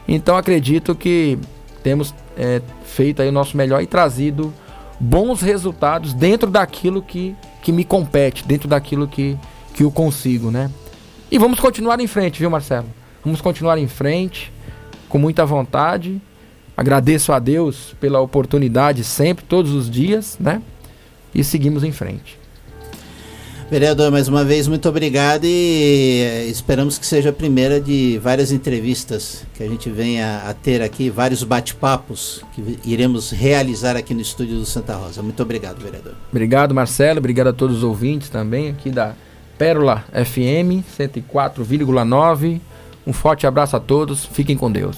Então, 0.06 0.36
acredito 0.36 0.94
que 0.94 1.38
temos 1.84 2.14
é, 2.36 2.62
feito 2.82 3.20
aí 3.20 3.28
o 3.28 3.32
nosso 3.32 3.56
melhor 3.56 3.82
e 3.82 3.86
trazido 3.86 4.52
bons 4.98 5.42
resultados 5.42 6.14
dentro 6.14 6.50
daquilo 6.50 7.02
que, 7.02 7.36
que 7.62 7.70
me 7.70 7.84
compete, 7.84 8.44
dentro 8.46 8.66
daquilo 8.66 9.06
que, 9.06 9.36
que 9.74 9.84
eu 9.84 9.90
consigo, 9.90 10.50
né? 10.50 10.70
E 11.30 11.38
vamos 11.38 11.60
continuar 11.60 12.00
em 12.00 12.06
frente, 12.06 12.40
viu, 12.40 12.48
Marcelo? 12.48 12.86
Vamos 13.22 13.40
continuar 13.42 13.76
em 13.76 13.86
frente, 13.86 14.50
com 15.08 15.18
muita 15.18 15.44
vontade. 15.44 16.20
Agradeço 16.74 17.32
a 17.32 17.38
Deus 17.38 17.94
pela 18.00 18.18
oportunidade 18.18 19.04
sempre, 19.04 19.44
todos 19.44 19.72
os 19.72 19.90
dias, 19.90 20.38
né? 20.40 20.62
E 21.34 21.44
seguimos 21.44 21.84
em 21.84 21.92
frente. 21.92 22.38
Vereador, 23.74 24.08
mais 24.12 24.28
uma 24.28 24.44
vez, 24.44 24.68
muito 24.68 24.88
obrigado 24.88 25.42
e 25.46 26.20
eh, 26.22 26.46
esperamos 26.46 26.96
que 26.96 27.04
seja 27.04 27.30
a 27.30 27.32
primeira 27.32 27.80
de 27.80 28.20
várias 28.22 28.52
entrevistas 28.52 29.44
que 29.52 29.64
a 29.64 29.68
gente 29.68 29.90
venha 29.90 30.44
a 30.48 30.54
ter 30.54 30.80
aqui, 30.80 31.10
vários 31.10 31.42
bate-papos 31.42 32.40
que 32.54 32.78
iremos 32.84 33.32
realizar 33.32 33.96
aqui 33.96 34.14
no 34.14 34.20
estúdio 34.20 34.58
do 34.58 34.64
Santa 34.64 34.94
Rosa. 34.94 35.24
Muito 35.24 35.42
obrigado, 35.42 35.82
vereador. 35.82 36.14
Obrigado, 36.30 36.72
Marcelo. 36.72 37.18
Obrigado 37.18 37.48
a 37.48 37.52
todos 37.52 37.78
os 37.78 37.82
ouvintes 37.82 38.28
também 38.28 38.68
aqui 38.68 38.90
da 38.90 39.16
Pérola 39.58 40.04
FM 40.12 40.86
104,9. 40.96 42.60
Um 43.04 43.12
forte 43.12 43.44
abraço 43.44 43.74
a 43.74 43.80
todos. 43.80 44.24
Fiquem 44.24 44.56
com 44.56 44.70
Deus. 44.70 44.96